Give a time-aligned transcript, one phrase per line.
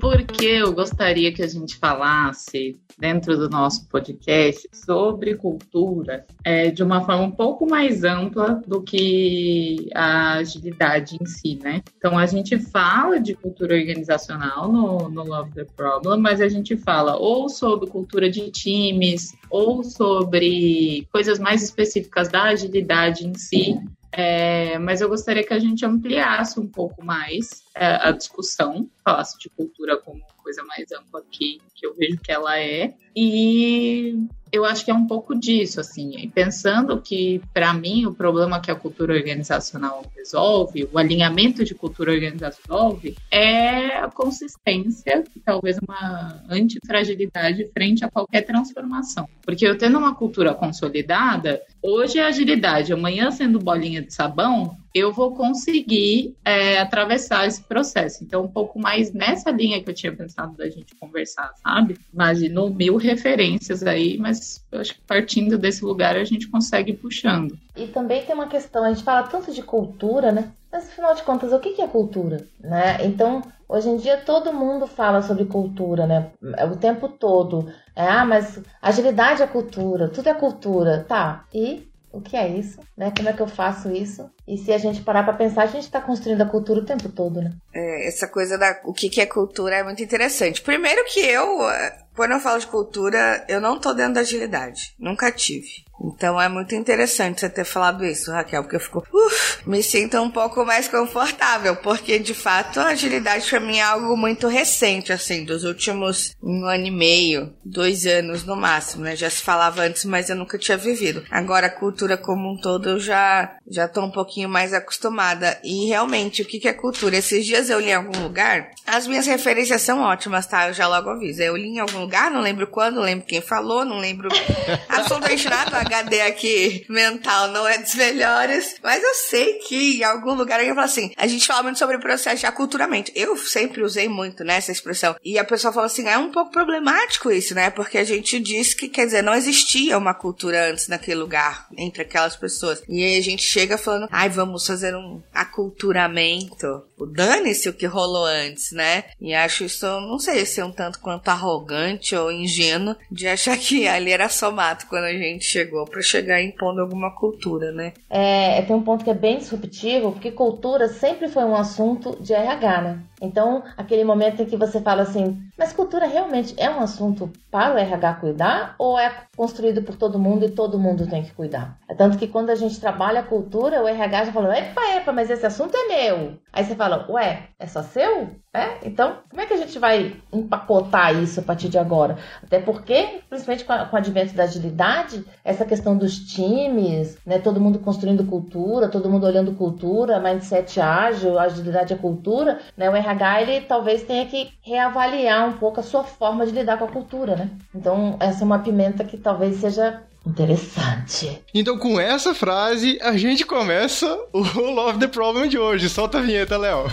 [0.00, 6.82] Porque eu gostaria que a gente falasse dentro do nosso podcast sobre cultura é, de
[6.82, 11.82] uma forma um pouco mais ampla do que a agilidade em si, né?
[11.96, 16.76] Então a gente fala de cultura organizacional no, no Love the Problem, mas a gente
[16.76, 23.80] fala ou sobre cultura de times, ou sobre coisas mais específicas da agilidade em si.
[24.12, 29.48] É, mas eu gostaria que a gente ampliasse um pouco mais a discussão, falasse de
[29.50, 32.94] cultura como coisa mais ampla que, que eu vejo que ela é.
[33.14, 38.14] E eu acho que é um pouco disso, assim, e pensando que, para mim, o
[38.14, 45.24] problema que a cultura organizacional resolve, o alinhamento de cultura organizacional resolve, é a consistência
[45.44, 49.28] talvez uma antifragilidade frente a qualquer transformação.
[49.42, 55.12] Porque eu tendo uma cultura consolidada, hoje é agilidade, amanhã sendo bolinha de sabão, eu
[55.12, 58.22] vou conseguir é, atravessar esse processo.
[58.22, 61.98] Então, um pouco mais nessa linha que eu tinha pensado da gente conversar, sabe?
[62.12, 66.96] Imaginou mil referências aí, mas eu acho que partindo desse lugar a gente consegue ir
[66.96, 67.58] puxando.
[67.76, 70.52] E também tem uma questão, a gente fala tanto de cultura, né?
[70.70, 72.46] Mas afinal de contas, o que é cultura?
[72.60, 73.04] Né?
[73.04, 76.30] Então, hoje em dia todo mundo fala sobre cultura, né?
[76.70, 77.70] O tempo todo.
[77.94, 81.04] É, ah, mas agilidade é cultura, tudo é cultura.
[81.06, 83.12] Tá, e o que é isso, né?
[83.16, 84.30] Como é que eu faço isso?
[84.46, 87.08] E se a gente parar para pensar, a gente está construindo a cultura o tempo
[87.08, 87.52] todo, né?
[87.74, 90.62] É, essa coisa da o que, que é cultura é muito interessante.
[90.62, 94.94] Primeiro que eu, eh, quando eu falo de cultura, eu não tô dentro da agilidade.
[94.98, 95.84] Nunca tive.
[96.02, 100.18] Então é muito interessante você ter falado isso, Raquel, porque eu fico, uf, me sinto
[100.20, 105.12] um pouco mais confortável, porque de fato a agilidade para mim é algo muito recente,
[105.12, 109.14] assim, dos últimos um ano e meio, dois anos no máximo, né?
[109.14, 111.24] Já se falava antes, mas eu nunca tinha vivido.
[111.30, 115.58] Agora a cultura como um todo eu já já tô um pouquinho mais acostumada.
[115.62, 117.16] E realmente, o que, que é cultura?
[117.16, 120.68] Esses dias eu li em algum lugar, as minhas referências são ótimas, tá?
[120.68, 121.42] Eu já logo aviso.
[121.42, 124.28] Eu li em algum lugar, não lembro quando, não lembro quem falou, não lembro
[124.88, 125.91] absolutamente nada.
[125.92, 130.74] HD aqui mental não é dos melhores, mas eu sei que em algum lugar alguém
[130.74, 133.12] fala assim, a gente fala muito sobre o processo de aculturamento.
[133.14, 135.16] Eu sempre usei muito, né, essa expressão.
[135.24, 138.74] E a pessoa fala assim, é um pouco problemático isso, né, porque a gente diz
[138.74, 142.82] que, quer dizer, não existia uma cultura antes naquele lugar, entre aquelas pessoas.
[142.88, 146.84] E aí a gente chega falando, ai, vamos fazer um aculturamento.
[147.06, 149.04] Dane-se o que rolou antes, né?
[149.20, 153.56] E acho isso, não sei se é um tanto quanto arrogante ou ingênuo de achar
[153.56, 157.92] que ali era só mato quando a gente chegou para chegar impondo alguma cultura, né?
[158.08, 162.32] É, tem um ponto que é bem disruptivo, porque cultura sempre foi um assunto de
[162.32, 162.98] RH, né?
[163.22, 167.72] Então, aquele momento em que você fala assim, mas cultura realmente é um assunto para
[167.72, 171.78] o RH cuidar ou é construído por todo mundo e todo mundo tem que cuidar?
[171.88, 175.30] É tanto que quando a gente trabalha cultura, o RH já fala, epa, epa, mas
[175.30, 176.36] esse assunto é meu.
[176.52, 178.41] Aí você fala, ué, é só seu?
[178.54, 178.86] É?
[178.86, 182.18] Então, como é que a gente vai empacotar isso a partir de agora?
[182.42, 187.38] Até porque, principalmente com, a, com o advento da agilidade, essa questão dos times, né,
[187.38, 192.94] todo mundo construindo cultura, todo mundo olhando cultura, mindset ágil, agilidade é cultura, né, o
[192.94, 196.92] RH ele talvez tenha que reavaliar um pouco a sua forma de lidar com a
[196.92, 197.50] cultura, né?
[197.74, 201.42] Então, essa é uma pimenta que talvez seja Interessante.
[201.52, 205.88] Então, com essa frase, a gente começa o Love the Problem de hoje.
[205.88, 206.86] Solta a vinheta, Léo.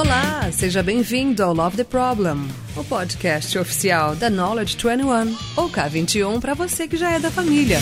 [0.00, 6.40] Olá, seja bem-vindo ao Love the Problem, o podcast oficial da Knowledge 21, ou K21
[6.40, 7.76] para você que já é da família.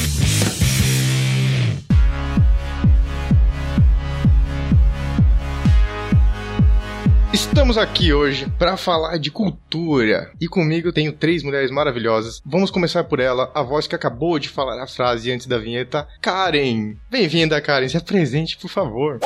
[7.33, 10.33] Estamos aqui hoje para falar de cultura.
[10.41, 12.43] E comigo tenho três mulheres maravilhosas.
[12.45, 16.09] Vamos começar por ela, a voz que acabou de falar a frase antes da vinheta,
[16.21, 16.97] Karen.
[17.09, 17.89] Bem-vinda, Karen.
[17.89, 19.21] Se apresente, por favor.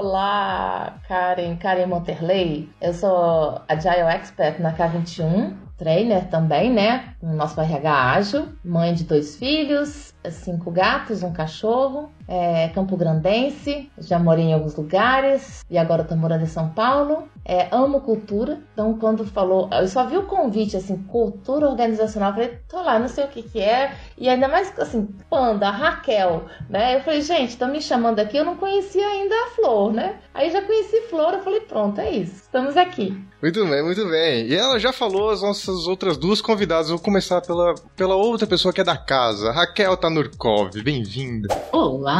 [0.00, 1.56] Olá, Karen.
[1.56, 2.70] Karen Monterley.
[2.80, 7.16] Eu sou Agile Expert na K21, trainer também, né?
[7.20, 13.90] No nosso RH ágil, mãe de dois filhos, cinco gatos, um cachorro é, Campo Grandense,
[13.96, 17.26] já morei em alguns lugares e agora estou morando em São Paulo.
[17.44, 22.34] É, amo cultura, então quando falou, eu só vi o convite assim, cultura organizacional, eu
[22.34, 25.70] falei, tô lá, não sei o que que é, e ainda mais assim, Panda, a
[25.70, 26.96] Raquel, né?
[26.96, 30.16] Eu falei, gente, estão me chamando aqui, eu não conhecia ainda a Flor, né?
[30.34, 33.16] Aí já conheci Flor, eu falei, pronto, é isso, estamos aqui.
[33.40, 34.46] Muito bem, muito bem.
[34.46, 36.88] E ela já falou as nossas outras duas convidadas.
[36.88, 39.52] vou começar pela, pela outra pessoa que é da casa.
[39.52, 41.46] Raquel tá no Nurkov, bem-vinda.
[41.70, 42.17] Olá,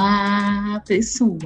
[0.87, 1.39] pessoal!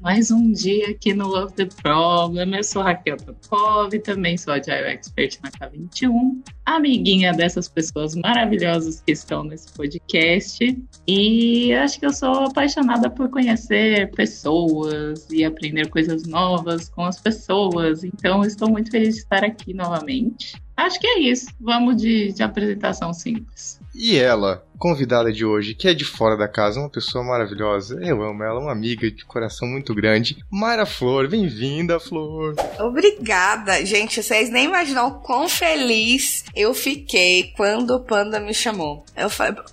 [0.00, 2.54] Mais um dia aqui no Love the Problem.
[2.54, 9.00] Eu sou Raquel Nurkov, também sou a Agile Expert na K21, amiguinha dessas pessoas maravilhosas
[9.00, 10.76] que estão nesse podcast.
[11.06, 17.18] E acho que eu sou apaixonada por conhecer pessoas e aprender coisas novas com as
[17.20, 18.04] pessoas.
[18.04, 20.54] Então, estou muito feliz de estar aqui novamente.
[20.76, 21.46] Acho que é isso.
[21.60, 23.80] Vamos de, de apresentação simples.
[23.94, 27.98] E ela, convidada de hoje, que é de fora da casa, uma pessoa maravilhosa.
[28.02, 30.36] Eu amo ela, uma amiga de coração muito grande.
[30.50, 32.54] Mayra Flor, bem-vinda, Flor.
[32.78, 34.22] Obrigada, gente.
[34.22, 39.06] Vocês nem imaginam quão feliz eu fiquei quando o Panda me chamou.
[39.16, 39.30] Eu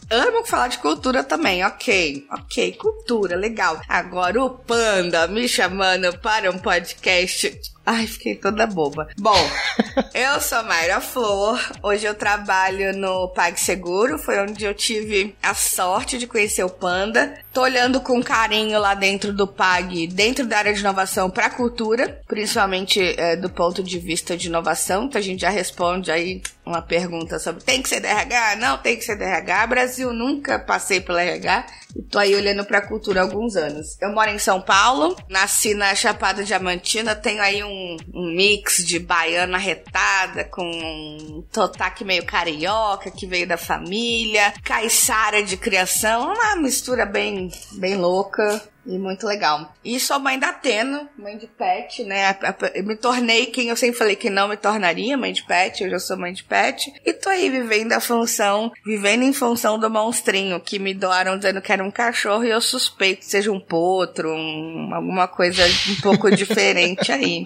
[0.09, 2.25] amo falar de cultura também, ok.
[2.31, 3.81] Ok, cultura, legal.
[3.89, 7.51] Agora o Panda me chamando para um podcast
[7.85, 9.07] Ai, fiquei toda boba.
[9.17, 9.35] Bom,
[10.13, 11.59] eu sou Mayra Flor.
[11.81, 14.19] Hoje eu trabalho no PagSeguro.
[14.19, 17.39] Foi onde eu tive a sorte de conhecer o Panda.
[17.53, 22.21] Tô olhando com carinho lá dentro do Pag, dentro da área de inovação para cultura,
[22.25, 26.81] principalmente é, do ponto de vista de inovação, que a gente já responde aí uma
[26.81, 28.55] pergunta sobre tem que ser DRH?
[28.57, 29.67] Não tem que ser DRH.
[29.67, 31.65] Brasil, nunca passei pelo RH.
[31.95, 33.97] E tô aí olhando pra cultura há alguns anos.
[34.01, 38.97] Eu moro em São Paulo, nasci na Chapada Diamantina, tenho aí um, um mix de
[38.97, 46.55] baiana retada com um sotaque meio carioca que veio da família, caiçara de criação, uma
[46.55, 47.40] mistura bem,
[47.73, 48.61] bem louca.
[48.83, 49.71] E muito legal.
[49.85, 52.35] E sou mãe da Teno, mãe de pet, né?
[52.73, 55.83] Eu me tornei quem eu sempre falei que não me tornaria, mãe de pet.
[55.83, 56.91] Hoje eu sou mãe de pet.
[57.05, 61.61] E tô aí vivendo a função, vivendo em função do monstrinho que me doaram dizendo
[61.61, 66.01] que era um cachorro e eu suspeito que seja um potro, um, alguma coisa um
[66.01, 67.43] pouco diferente aí.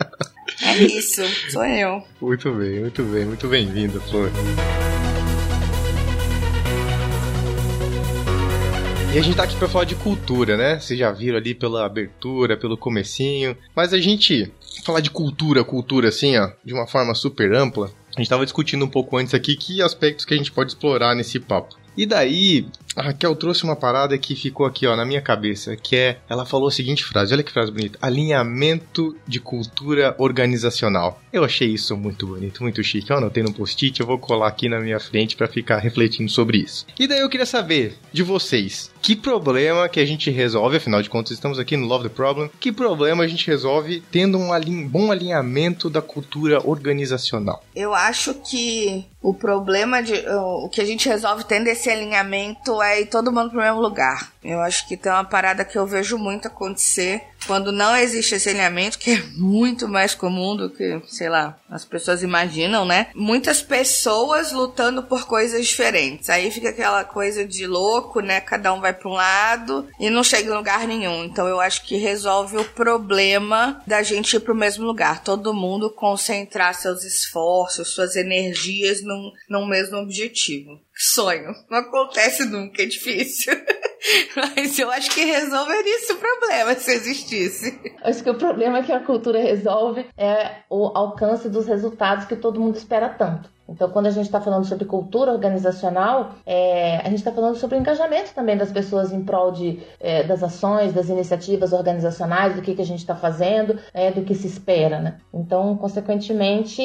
[0.64, 1.22] É isso,
[1.52, 2.02] sou eu.
[2.22, 4.32] Muito bem, muito bem, muito bem-vinda, Flor.
[9.16, 10.78] E a gente tá aqui pra falar de cultura, né?
[10.78, 13.56] Vocês já viram ali pela abertura, pelo comecinho.
[13.74, 14.52] Mas a gente
[14.84, 17.90] falar de cultura, cultura assim, ó, de uma forma super ampla.
[18.14, 21.16] A gente tava discutindo um pouco antes aqui que aspectos que a gente pode explorar
[21.16, 21.78] nesse papo.
[21.98, 25.96] E daí, a Raquel trouxe uma parada que ficou aqui, ó, na minha cabeça, que
[25.96, 31.22] é, ela falou a seguinte frase, olha que frase bonita, alinhamento de cultura organizacional.
[31.32, 33.10] Eu achei isso muito bonito, muito chique.
[33.10, 36.58] Eu anotei no post-it, eu vou colar aqui na minha frente para ficar refletindo sobre
[36.58, 36.86] isso.
[37.00, 41.12] E daí eu queria saber de vocês, que problema que a gente resolve, afinal de
[41.12, 44.88] contas estamos aqui no Love the Problem, que problema a gente resolve tendo um alin
[44.88, 47.64] bom alinhamento da cultura organizacional?
[47.76, 53.02] Eu acho que o problema de o que a gente resolve tendo esse alinhamento é
[53.02, 54.34] ir todo mundo pro mesmo lugar.
[54.46, 58.50] Eu acho que tem uma parada que eu vejo muito acontecer quando não existe esse
[58.50, 63.08] alinhamento, que é muito mais comum do que, sei lá, as pessoas imaginam, né?
[63.16, 66.30] Muitas pessoas lutando por coisas diferentes.
[66.30, 68.42] Aí fica aquela coisa de louco, né?
[68.42, 71.24] Cada um vai para um lado e não chega em lugar nenhum.
[71.24, 75.24] Então eu acho que resolve o problema da gente ir para o mesmo lugar.
[75.24, 80.80] Todo mundo concentrar seus esforços, suas energias num, num mesmo objetivo.
[80.96, 81.54] Sonho.
[81.70, 83.54] Não acontece nunca, é difícil.
[84.36, 87.80] Mas eu acho que resolveria esse problema se existisse.
[88.02, 92.60] Acho que o problema que a cultura resolve é o alcance dos resultados que todo
[92.60, 93.50] mundo espera tanto.
[93.68, 97.78] Então, quando a gente está falando sobre cultura organizacional, é, a gente está falando sobre
[97.78, 102.62] o engajamento também das pessoas em prol de, é, das ações, das iniciativas organizacionais, do
[102.62, 105.00] que, que a gente está fazendo, é, do que se espera.
[105.00, 105.18] Né?
[105.34, 106.82] Então, consequentemente,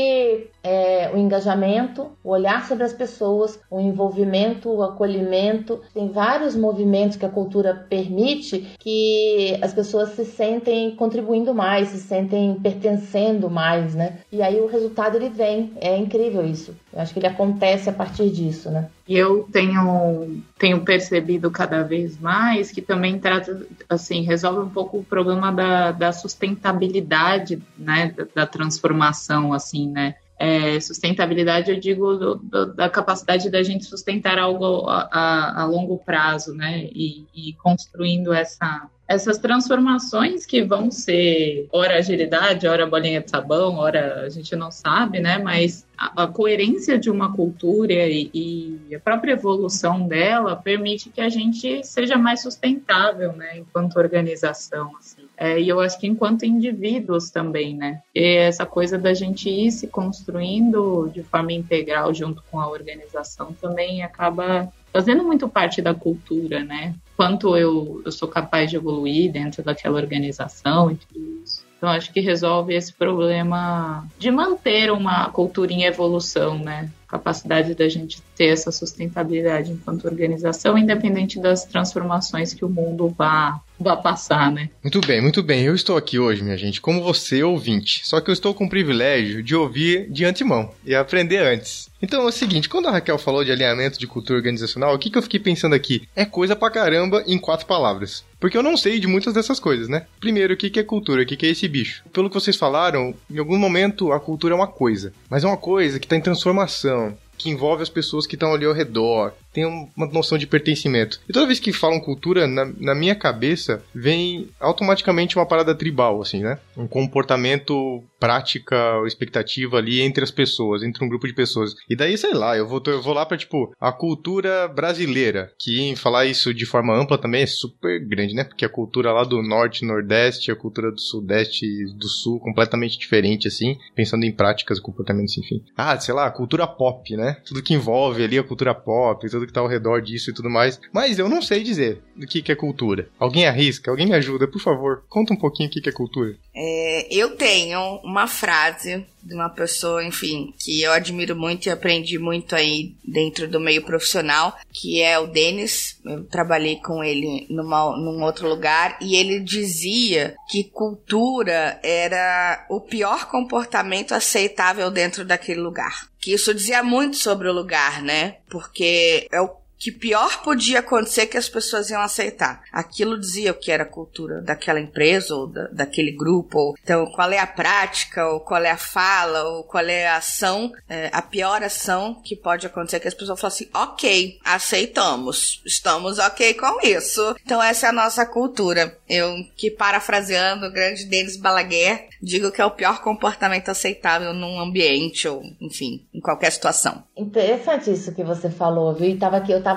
[0.63, 7.17] é, o engajamento, o olhar sobre as pessoas, o envolvimento, o acolhimento, tem vários movimentos
[7.17, 13.95] que a cultura permite que as pessoas se sentem contribuindo mais, se sentem pertencendo mais,
[13.95, 14.19] né?
[14.31, 16.70] E aí o resultado ele vem, é incrível isso.
[16.93, 18.89] Eu acho que ele acontece a partir disso, né?
[19.07, 24.99] E eu tenho, tenho percebido cada vez mais que também trata, assim, resolve um pouco
[24.99, 30.15] o problema da, da sustentabilidade, né, da, da transformação, assim, né?
[30.43, 35.67] É, sustentabilidade, eu digo do, do, da capacidade da gente sustentar algo a, a, a
[35.67, 36.89] longo prazo, né?
[36.95, 43.75] E, e, construindo essa, essas transformações que vão ser hora agilidade, hora bolinha de sabão,
[43.75, 45.37] hora a gente não sabe, né?
[45.37, 51.21] Mas a, a coerência de uma cultura e, e, a própria evolução dela permite que
[51.21, 53.59] a gente seja mais sustentável, né?
[53.59, 55.23] Enquanto organização, assim.
[55.37, 58.01] É, e eu acho que enquanto indivíduos também, né?
[58.15, 63.53] E essa coisa da gente ir se construindo de forma integral junto com a organização
[63.61, 66.95] também acaba fazendo muito parte da cultura, né?
[67.21, 71.63] Quanto eu, eu sou capaz de evoluir dentro daquela organização e tudo isso.
[71.77, 76.91] Então, acho que resolve esse problema de manter uma cultura em evolução, né?
[77.11, 83.61] Capacidade da gente ter essa sustentabilidade enquanto organização, independente das transformações que o mundo vá
[83.81, 84.69] vá passar, né?
[84.83, 85.65] Muito bem, muito bem.
[85.65, 88.07] Eu estou aqui hoje, minha gente, como você ouvinte.
[88.07, 91.89] Só que eu estou com o privilégio de ouvir de antemão e aprender antes.
[92.03, 95.11] Então é o seguinte, quando a Raquel falou de alinhamento de cultura organizacional, o que,
[95.11, 96.09] que eu fiquei pensando aqui?
[96.15, 98.25] É coisa pra caramba em quatro palavras.
[98.39, 100.07] Porque eu não sei de muitas dessas coisas, né?
[100.19, 101.23] Primeiro, o que, que é cultura?
[101.23, 102.03] O que, que é esse bicho?
[102.11, 105.13] Pelo que vocês falaram, em algum momento a cultura é uma coisa.
[105.29, 107.00] Mas é uma coisa que está em transformação
[107.43, 111.21] que envolve as pessoas que estão ali ao redor, tem uma noção de pertencimento.
[111.29, 116.21] E toda vez que falam cultura, na, na, minha cabeça, vem automaticamente uma parada tribal,
[116.21, 116.59] assim, né?
[116.77, 118.77] Um comportamento, prática,
[119.07, 121.75] expectativa ali entre as pessoas, entre um grupo de pessoas.
[121.89, 125.81] E daí, sei lá, eu vou, eu vou lá pra, tipo, a cultura brasileira, que
[125.81, 128.45] em falar isso de forma ampla também é super grande, né?
[128.45, 132.99] Porque a cultura lá do norte, nordeste, a cultura do sudeste e do sul, completamente
[132.99, 135.63] diferente, assim, pensando em práticas, comportamentos, enfim.
[135.77, 137.37] Ah, sei lá, a cultura pop, né?
[137.45, 140.51] Tudo que envolve ali a cultura pop, tudo que tá ao redor disso e tudo
[140.51, 140.81] mais.
[140.93, 143.09] Mas eu não sei dizer o que, que é cultura.
[143.19, 143.91] Alguém arrisca?
[143.91, 145.03] Alguém me ajuda, por favor.
[145.09, 146.37] Conta um pouquinho o que, que é cultura.
[146.55, 152.19] É, eu tenho uma frase de uma pessoa, enfim, que eu admiro muito e aprendi
[152.19, 155.99] muito aí dentro do meio profissional, que é o Denis.
[156.05, 162.81] Eu trabalhei com ele numa, num outro lugar e ele dizia que cultura era o
[162.81, 166.09] pior comportamento aceitável dentro daquele lugar.
[166.19, 168.37] Que isso dizia muito sobre o lugar, né?
[168.51, 172.63] Porque é o que pior podia acontecer que as pessoas iam aceitar.
[172.71, 176.59] Aquilo dizia o que era a cultura daquela empresa ou da, daquele grupo.
[176.59, 180.19] Ou, então, qual é a prática, ou qual é a fala, ou qual é a
[180.19, 185.63] ação, é, a pior ação que pode acontecer que as pessoas falam assim, ok, aceitamos,
[185.65, 187.35] estamos ok com isso.
[187.43, 188.99] Então, essa é a nossa cultura.
[189.09, 194.61] Eu, que parafraseando o grande Denis Balaguer, digo que é o pior comportamento aceitável num
[194.61, 197.03] ambiente ou, enfim, em qualquer situação.
[197.17, 199.09] Interessante isso que você falou, viu?
[199.09, 199.70] E tava aqui, eu tava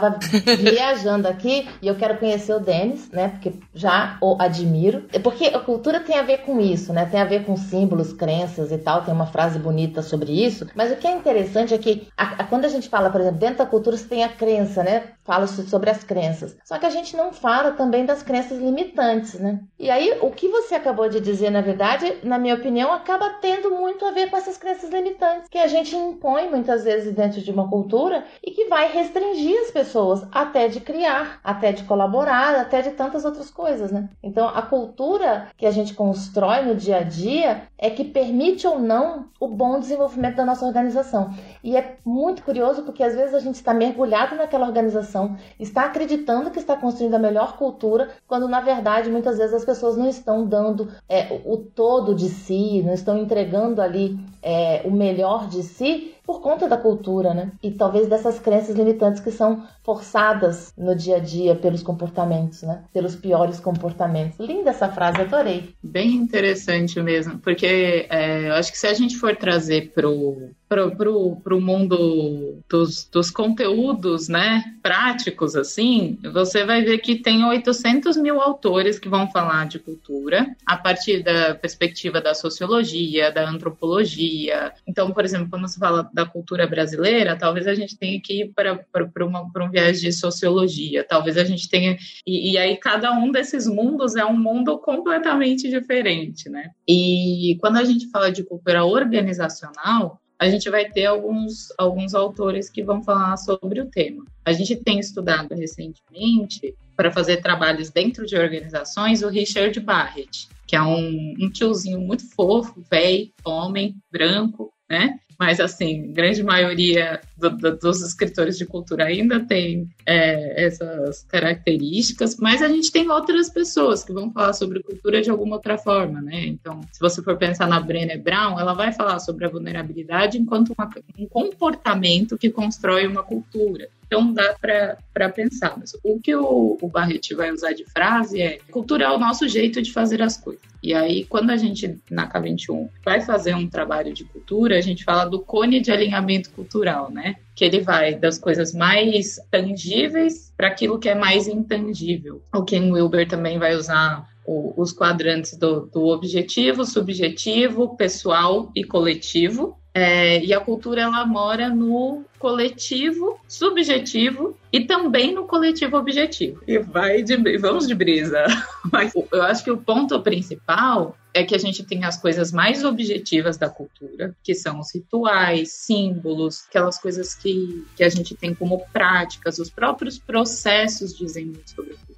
[0.60, 3.30] viajando aqui e eu quero conhecer o Denis, né?
[3.30, 5.06] Porque já o admiro.
[5.12, 7.06] É porque a cultura tem a ver com isso, né?
[7.06, 9.04] Tem a ver com símbolos, crenças e tal.
[9.04, 10.68] Tem uma frase bonita sobre isso.
[10.76, 13.40] Mas o que é interessante é que a, a, quando a gente fala, por exemplo,
[13.40, 15.04] dentro da cultura você tem a crença, né?
[15.24, 16.58] Fala sobre as crenças.
[16.66, 19.60] Só que a gente não fala também das crenças limitantes, né?
[19.80, 23.72] E aí, o que você acabou de dizer, na verdade, na minha opinião, acaba tendo
[23.72, 27.52] muito a ver com essas crenças limitantes que a gente impõe muitas vezes dentro de
[27.52, 29.83] uma cultura e que vai restringir as pessoas
[30.32, 34.10] até de criar, até de colaborar, até de tantas outras coisas, né?
[34.22, 38.80] Então, a cultura que a gente constrói no dia a dia é que permite ou
[38.80, 41.32] não o bom desenvolvimento da nossa organização.
[41.64, 46.50] E é muito curioso porque às vezes a gente está mergulhado naquela organização, está acreditando
[46.50, 50.46] que está construindo a melhor cultura, quando na verdade muitas vezes as pessoas não estão
[50.46, 56.14] dando é, o todo de si, não estão entregando ali é, o melhor de si
[56.24, 57.52] por conta da cultura, né?
[57.62, 62.84] E talvez dessas crenças limitantes que são forçadas no dia a dia pelos comportamentos, né?
[62.94, 64.40] Pelos piores comportamentos.
[64.40, 65.76] Linda essa frase, adorei.
[65.84, 70.50] Bem interessante mesmo, porque é, eu acho que se a gente for trazer pro
[70.92, 78.18] pro, pro mundo dos, dos conteúdos, né, práticos, assim, você vai ver que tem 800
[78.18, 84.74] mil autores que vão falar de cultura a partir da perspectiva da sociologia, da antropologia.
[84.88, 88.54] Então, por exemplo, quando se fala da cultura brasileira, talvez a gente tenha que ir
[88.54, 91.98] para, para, para, para um viés de sociologia, talvez a gente tenha.
[92.26, 96.72] E, e aí, cada um desses mundos é um mundo completamente diferente, né?
[96.88, 102.70] E quando a gente fala de cultura organizacional, a gente vai ter alguns, alguns autores
[102.70, 104.26] que vão falar sobre o tema.
[104.44, 110.76] A gente tem estudado recentemente, para fazer trabalhos dentro de organizações, o Richard Barrett, que
[110.76, 115.20] é um, um tiozinho muito fofo, velho, homem, branco, né?
[115.40, 122.38] Mas, assim, grande maioria do, do, dos escritores de cultura ainda tem é, essas características,
[122.38, 126.22] mas a gente tem outras pessoas que vão falar sobre cultura de alguma outra forma,
[126.22, 126.46] né?
[126.46, 130.74] Então, se você for pensar na Brené Brown, ela vai falar sobre a vulnerabilidade enquanto
[130.78, 133.90] uma, um comportamento que constrói uma cultura.
[134.14, 135.76] Então dá para pensar.
[135.76, 139.48] Mas o que o, o Barrett vai usar de frase é cultura é o nosso
[139.48, 140.62] jeito de fazer as coisas.
[140.84, 145.04] E aí, quando a gente, na K21, vai fazer um trabalho de cultura, a gente
[145.04, 147.38] fala do cone de alinhamento cultural, né?
[147.56, 152.44] Que ele vai das coisas mais tangíveis para aquilo que é mais intangível.
[152.54, 158.84] O Ken Wilber também vai usar o, os quadrantes do, do objetivo, subjetivo, pessoal e
[158.84, 159.80] coletivo.
[159.94, 166.62] É, e a cultura ela mora no coletivo subjetivo e também no coletivo objetivo.
[166.68, 168.44] E vai de vamos de brisa.
[168.92, 172.84] Mas eu acho que o ponto principal é que a gente tem as coisas mais
[172.84, 178.54] objetivas da cultura, que são os rituais, símbolos, aquelas coisas que, que a gente tem
[178.54, 182.13] como práticas, os próprios processos dizem muito sobre a cultura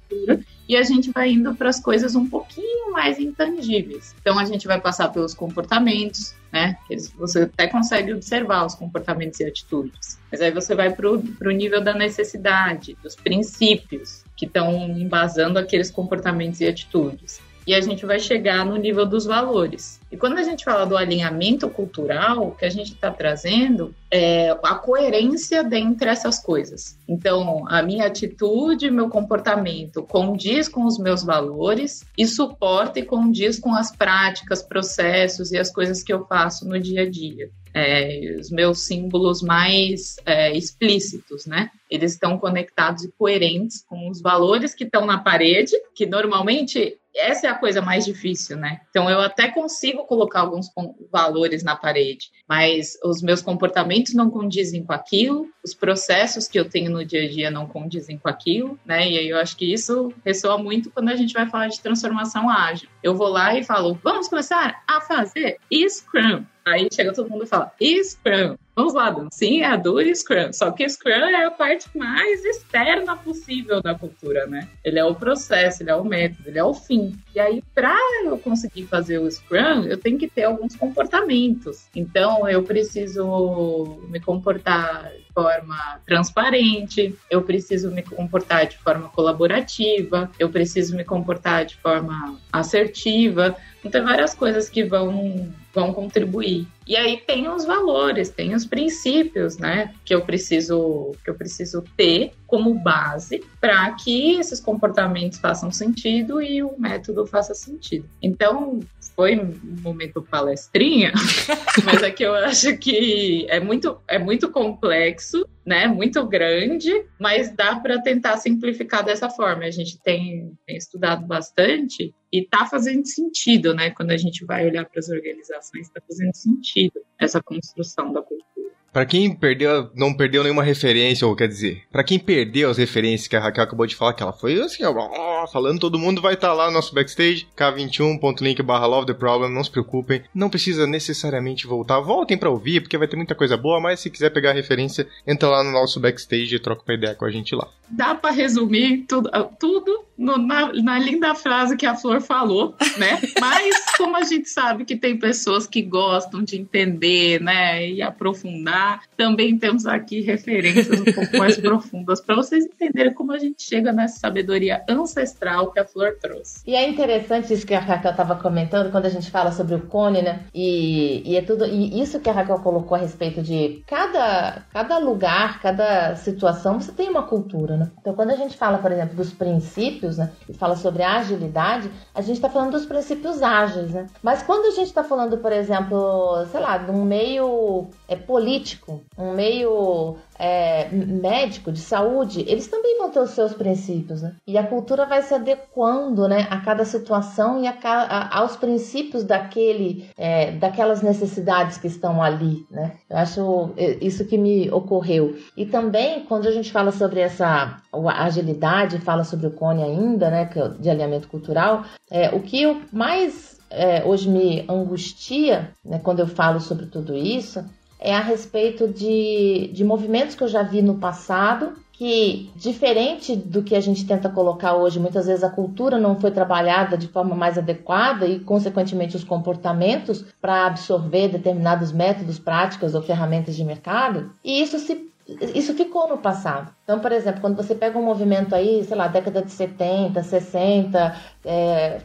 [0.68, 4.14] e a gente vai indo para as coisas um pouquinho mais intangíveis.
[4.20, 6.76] Então a gente vai passar pelos comportamentos, né?
[7.16, 10.18] Você até consegue observar os comportamentos e atitudes.
[10.30, 15.90] Mas aí você vai para o nível da necessidade, dos princípios que estão embasando aqueles
[15.90, 20.00] comportamentos e atitudes e a gente vai chegar no nível dos valores.
[20.10, 24.50] E quando a gente fala do alinhamento cultural, o que a gente está trazendo é
[24.62, 26.96] a coerência dentre essas coisas.
[27.08, 33.58] Então, a minha atitude, meu comportamento condiz com os meus valores e suporta e condiz
[33.58, 37.50] com as práticas, processos e as coisas que eu faço no dia a dia.
[37.78, 41.70] É, os meus símbolos mais é, explícitos, né?
[41.90, 47.46] Eles estão conectados e coerentes com os valores que estão na parede, que normalmente essa
[47.46, 48.80] é a coisa mais difícil, né?
[48.90, 50.70] Então eu até consigo colocar alguns
[51.10, 56.68] valores na parede, mas os meus comportamentos não condizem com aquilo, os processos que eu
[56.68, 59.08] tenho no dia a dia não condizem com aquilo, né?
[59.08, 62.50] E aí eu acho que isso ressoa muito quando a gente vai falar de transformação
[62.50, 62.88] ágil.
[63.02, 66.44] Eu vou lá e falo, vamos começar a fazer Scrum.
[66.66, 68.56] Aí chega todo mundo e fala, Scrum.
[68.76, 70.52] Vamos lá, dancinha, do Scrum.
[70.52, 74.68] Só que Scrum é a parte mais externa possível da cultura, né?
[74.84, 77.16] Ele é o processo, ele é o método, ele é o fim.
[77.34, 81.86] E aí, para eu conseguir fazer o Scrum, eu tenho que ter alguns comportamentos.
[81.96, 90.30] Então, eu preciso me comportar de forma transparente, eu preciso me comportar de forma colaborativa,
[90.38, 93.56] eu preciso me comportar de forma assertiva.
[93.82, 96.68] Então, várias coisas que vão, vão contribuir.
[96.86, 101.82] E aí tem os valores, tem os princípios, né, que eu preciso que eu preciso
[101.96, 108.08] ter como base para que esses comportamentos façam sentido e o método faça sentido.
[108.22, 108.80] Então,
[109.16, 111.12] foi um momento palestrinha,
[111.84, 115.88] mas é que eu acho que é muito, é muito complexo, né?
[115.88, 119.64] Muito grande, mas dá para tentar simplificar dessa forma.
[119.64, 123.90] A gente tem, tem estudado bastante e está fazendo sentido, né?
[123.90, 128.45] Quando a gente vai olhar para as organizações, está fazendo sentido essa construção da cultura.
[128.92, 133.28] Para quem perdeu, não perdeu nenhuma referência, ou quer dizer, para quem perdeu as referências
[133.28, 136.34] que a Raquel acabou de falar, que ela foi assim, ó, falando, todo mundo vai
[136.34, 140.48] estar tá lá no nosso backstage, k21.link barra love the problem, não se preocupem, não
[140.48, 144.30] precisa necessariamente voltar, voltem para ouvir, porque vai ter muita coisa boa, mas se quiser
[144.30, 147.54] pegar a referência, entra lá no nosso backstage e troca uma ideia com a gente
[147.54, 147.68] lá.
[147.88, 153.20] Dá para resumir tudo, tudo no, na, na linda frase que a Flor falou, né?
[153.40, 158.85] Mas como a gente sabe que tem pessoas que gostam de entender, né, e aprofundar,
[159.16, 163.92] também temos aqui referências um pouco mais profundas para vocês entenderem como a gente chega
[163.92, 166.62] nessa sabedoria ancestral que a Flor trouxe.
[166.66, 169.86] E é interessante isso que a Raquel estava comentando quando a gente fala sobre o
[169.86, 170.44] cone, né?
[170.54, 174.98] E, e é tudo e isso que a Raquel colocou a respeito de cada cada
[174.98, 177.90] lugar, cada situação, você tem uma cultura, né?
[178.00, 180.30] Então quando a gente fala, por exemplo, dos princípios, né?
[180.48, 184.06] E fala sobre agilidade, a gente está falando dos princípios ágeis, né?
[184.22, 188.65] Mas quando a gente está falando, por exemplo, sei lá, de um meio é, político
[188.66, 194.34] político, um meio é, médico, de saúde, eles também vão ter os seus princípios, né?
[194.46, 199.22] E a cultura vai se adequando, né, a cada situação e a, a, aos princípios
[199.22, 202.92] daquele, é, daquelas necessidades que estão ali, né?
[203.08, 205.36] Eu acho é, isso que me ocorreu.
[205.56, 210.50] E também, quando a gente fala sobre essa agilidade, fala sobre o cone ainda, né,
[210.56, 216.20] é de alinhamento cultural, é, o que eu mais é, hoje me angustia, né, quando
[216.20, 217.64] eu falo sobre tudo isso,
[217.98, 223.62] é a respeito de, de movimentos que eu já vi no passado que, diferente do
[223.62, 227.34] que a gente tenta colocar hoje, muitas vezes a cultura não foi trabalhada de forma
[227.34, 234.30] mais adequada e, consequentemente, os comportamentos para absorver determinados métodos, práticas ou ferramentas de mercado,
[234.44, 236.72] e isso se isso ficou no passado.
[236.84, 241.16] Então, por exemplo, quando você pega um movimento aí, sei lá, década de 70, 60,
[241.44, 242.00] é,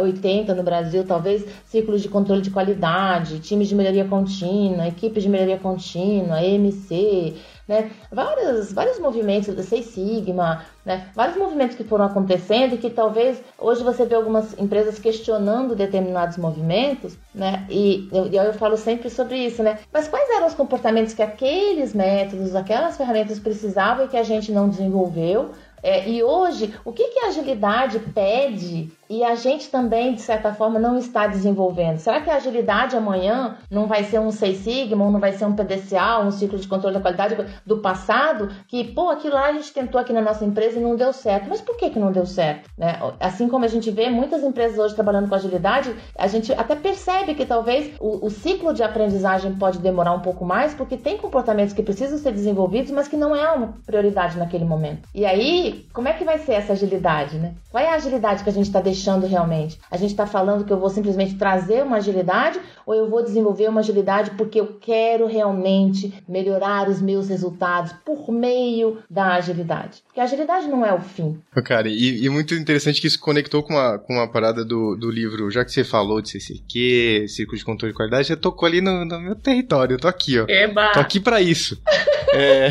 [0.00, 5.28] 80 no Brasil, talvez, ciclos de controle de qualidade, times de melhoria contínua, equipes de
[5.28, 7.90] melhoria contínua, EMC, né?
[8.10, 11.08] Vários, vários movimentos do Seis Sigma, né?
[11.14, 16.36] Vários movimentos que foram acontecendo e que talvez hoje você vê algumas empresas questionando determinados
[16.36, 17.64] movimentos, né?
[17.70, 19.78] E eu, eu falo sempre sobre isso, né?
[19.92, 24.50] Mas quais eram os comportamentos que aqueles métodos, aquelas ferramentas precisavam e que a gente
[24.50, 25.52] não desenvolveu?
[25.82, 30.54] É, e hoje, o que, que a agilidade pede e a gente também, de certa
[30.54, 31.98] forma, não está desenvolvendo.
[31.98, 35.54] Será que a agilidade amanhã não vai ser um Seis Sigma, não vai ser um
[35.54, 38.48] PDCA, um ciclo de controle da qualidade do passado?
[38.66, 41.46] Que, pô, aquilo lá a gente tentou aqui na nossa empresa e não deu certo.
[41.46, 42.70] Mas por que, que não deu certo?
[42.78, 42.98] Né?
[43.20, 47.34] Assim como a gente vê muitas empresas hoje trabalhando com agilidade, a gente até percebe
[47.34, 51.74] que talvez o, o ciclo de aprendizagem pode demorar um pouco mais, porque tem comportamentos
[51.74, 55.06] que precisam ser desenvolvidos, mas que não é uma prioridade naquele momento.
[55.14, 57.52] E aí, como é que vai ser essa agilidade, né?
[57.70, 59.78] Qual é a agilidade que a gente está deixando realmente?
[59.90, 63.68] A gente está falando que eu vou simplesmente trazer uma agilidade ou eu vou desenvolver
[63.68, 70.02] uma agilidade porque eu quero realmente melhorar os meus resultados por meio da agilidade?
[70.06, 71.40] Porque a agilidade não é o fim.
[71.64, 75.10] Cara, e, e muito interessante que isso conectou com uma, com uma parada do, do
[75.10, 78.80] livro, já que você falou de CCQ, Círculo de Controle de Qualidade, você tocou ali
[78.80, 80.46] no, no meu território, eu tô aqui, ó.
[80.48, 80.92] Eba!
[80.92, 81.80] Tô aqui para isso.
[82.32, 82.68] é,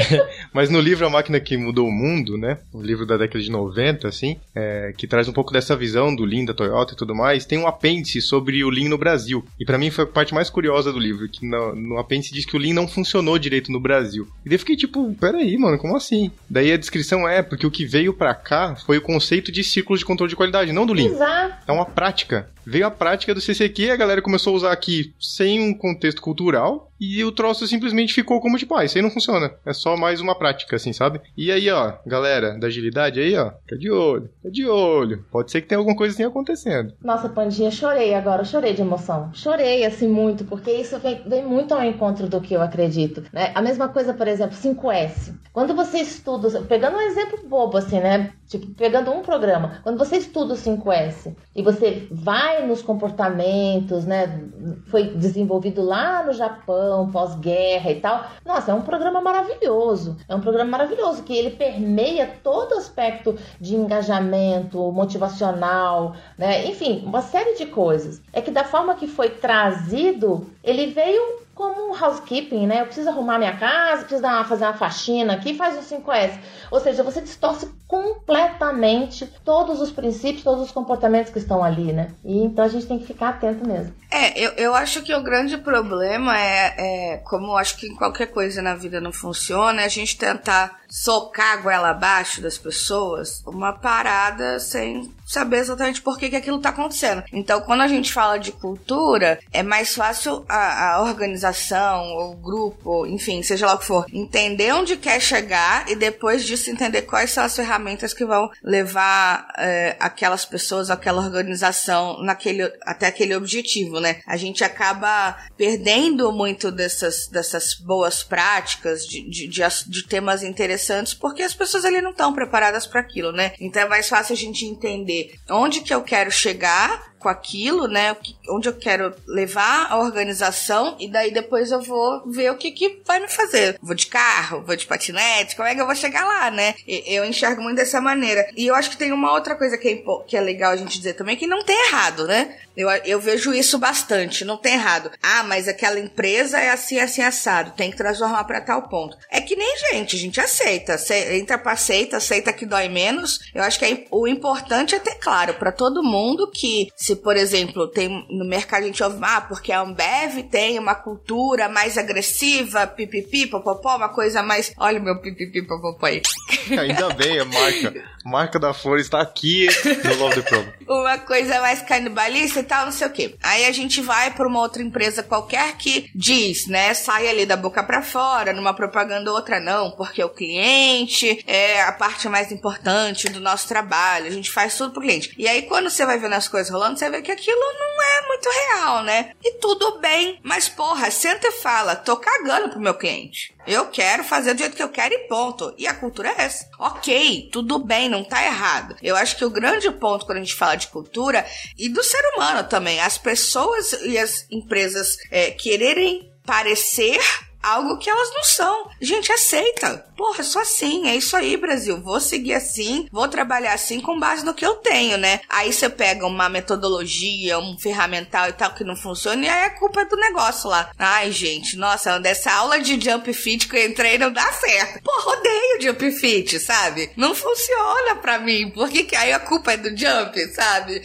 [0.54, 3.52] mas no livro A Máquina que Mudou o Mundo, né, o livro da década de
[3.52, 7.16] 90, assim, é, que traz um pouco dessa visão do Lean, da Toyota e tudo
[7.16, 9.46] mais, tem um apêndice sobre o Lean no Brasil.
[9.60, 12.46] E para mim foi a parte mais curiosa do livro, que no, no apêndice diz
[12.46, 14.28] que o Lean não funcionou direito no Brasil.
[14.46, 16.32] E daí eu fiquei tipo, peraí, mano, como assim?
[16.50, 20.00] Daí a descrição é, porque o que veio para cá foi o conceito de ciclos
[20.00, 21.12] de controle de qualidade, não do Lean.
[21.12, 21.64] Exato.
[21.68, 22.50] É uma prática.
[22.66, 26.91] Veio a prática do CCQ, a galera começou a usar aqui sem um contexto cultural,
[27.02, 29.52] e o troço simplesmente ficou como tipo, ah, isso aí não funciona.
[29.66, 31.20] É só mais uma prática, assim, sabe?
[31.36, 35.26] E aí, ó, galera da agilidade aí, ó, fica de olho, fica de olho.
[35.32, 36.94] Pode ser que tenha alguma coisa assim acontecendo.
[37.04, 39.32] Nossa, Pandinha, chorei agora, chorei de emoção.
[39.34, 43.52] Chorei, assim, muito, porque isso vem, vem muito ao encontro do que eu acredito, né?
[43.56, 45.34] A mesma coisa, por exemplo, 5S.
[45.52, 48.32] Quando você estuda, pegando um exemplo bobo, assim, né?
[48.52, 54.42] Tipo, pegando um programa, quando você estuda o 5S e você vai nos comportamentos, né?
[54.88, 58.26] Foi desenvolvido lá no Japão, pós-guerra e tal.
[58.46, 60.18] Nossa, é um programa maravilhoso.
[60.28, 66.66] É um programa maravilhoso que ele permeia todo aspecto de engajamento, motivacional, né?
[66.66, 68.22] Enfim, uma série de coisas.
[68.34, 72.82] É que da forma que foi trazido, ele veio como um housekeeping, né?
[72.82, 76.40] Eu preciso arrumar minha casa, preciso dar uma, fazer uma faxina aqui, faz o 5S.
[76.72, 82.10] Ou seja, você distorce completamente todos os princípios, todos os comportamentos que estão ali, né?
[82.26, 83.94] E então a gente tem que ficar atento mesmo.
[84.10, 88.60] É, eu, eu acho que o grande problema é, é, como acho que qualquer coisa
[88.60, 93.72] na vida não funciona, é a gente tentar socar a goela abaixo das pessoas uma
[93.72, 97.24] parada sem saber exatamente por que, que aquilo tá acontecendo.
[97.32, 103.06] Então, quando a gente fala de cultura, é mais fácil a, a organização, o grupo,
[103.06, 107.32] enfim, seja lá o que for, entender onde quer chegar e depois disso entender quais
[107.32, 114.02] são as ferramentas que vão levar é, aquelas pessoas, aquela organização naquele, até aquele objetivo,
[114.02, 114.20] né?
[114.28, 121.14] A gente acaba perdendo muito dessas, dessas boas práticas, de, de, de, de temas interessantes,
[121.14, 123.54] porque as pessoas ali não estão preparadas para aquilo, né?
[123.62, 128.16] Então é mais fácil a gente entender onde que eu quero chegar com aquilo, né?
[128.50, 133.02] Onde eu quero levar a organização e daí depois eu vou ver o que que
[133.06, 133.78] vai me fazer.
[133.82, 136.76] Vou de carro, vou de patinete, como é que eu vou chegar lá, né?
[136.88, 138.50] Eu enxergo muito dessa maneira.
[138.56, 140.98] E eu acho que tem uma outra coisa que é, que é legal a gente
[140.98, 142.56] dizer também, que não tem errado, né?
[142.76, 145.12] Eu, eu vejo isso bastante, não tem errado.
[145.22, 147.72] Ah, mas aquela empresa é assim, assim, assado.
[147.72, 149.18] Tem que transformar para tal ponto.
[149.30, 150.96] É que nem gente, a gente aceita.
[151.34, 153.40] Entra pra aceita, aceita que dói menos.
[153.54, 157.36] Eu acho que é, o importante é ter claro para todo mundo que se, por
[157.36, 161.98] exemplo, tem no mercado a gente ouve, ah, porque a Ambev tem uma cultura mais
[161.98, 164.74] agressiva, pipipi, popopó, uma coisa mais.
[164.78, 166.22] Olha o meu pipipi, popopó aí.
[166.78, 167.94] Ainda bem, a marca.
[168.24, 169.68] Marca da Folha está aqui
[170.06, 170.74] no Love the Problem.
[170.88, 173.36] uma coisa mais canibalista e tal, não sei o quê.
[173.42, 177.58] Aí a gente vai para uma outra empresa qualquer que diz, né, sai ali da
[177.58, 182.52] boca para fora, numa propaganda ou outra não, porque o cliente é a parte mais
[182.52, 185.34] importante do nosso trabalho, a gente faz tudo pro cliente.
[185.38, 188.28] E aí quando você vai vendo as coisas rolando, você vê que aquilo não é
[188.28, 189.32] muito real, né?
[189.44, 193.56] E tudo bem, mas porra, senta e fala, tô cagando pro meu cliente.
[193.66, 195.74] Eu quero fazer do jeito que eu quero e ponto.
[195.80, 196.70] E a cultura é essa.
[196.78, 198.96] Ok, tudo bem, não tá errado.
[199.02, 201.44] Eu acho que o grande ponto quando a gente fala de cultura
[201.76, 207.20] e do ser humano também, as pessoas e as empresas é, quererem parecer
[207.62, 208.90] algo que elas não são.
[209.00, 210.06] Gente, aceita.
[210.16, 212.02] Porra, só assim, é isso aí, Brasil.
[212.02, 215.42] Vou seguir assim, vou trabalhar assim com base no que eu tenho, né?
[215.50, 219.80] Aí você pega uma metodologia, um ferramental e tal que não funciona, e aí a
[219.80, 220.92] culpa é do negócio lá.
[220.98, 225.02] Ai, gente, nossa, dessa aula de jump fit que eu entrei não dá certo.
[225.02, 227.12] Porra, odeio jump fit, sabe?
[227.16, 228.72] Não funciona pra mim.
[228.72, 231.02] Porque que aí a culpa é do jump, sabe?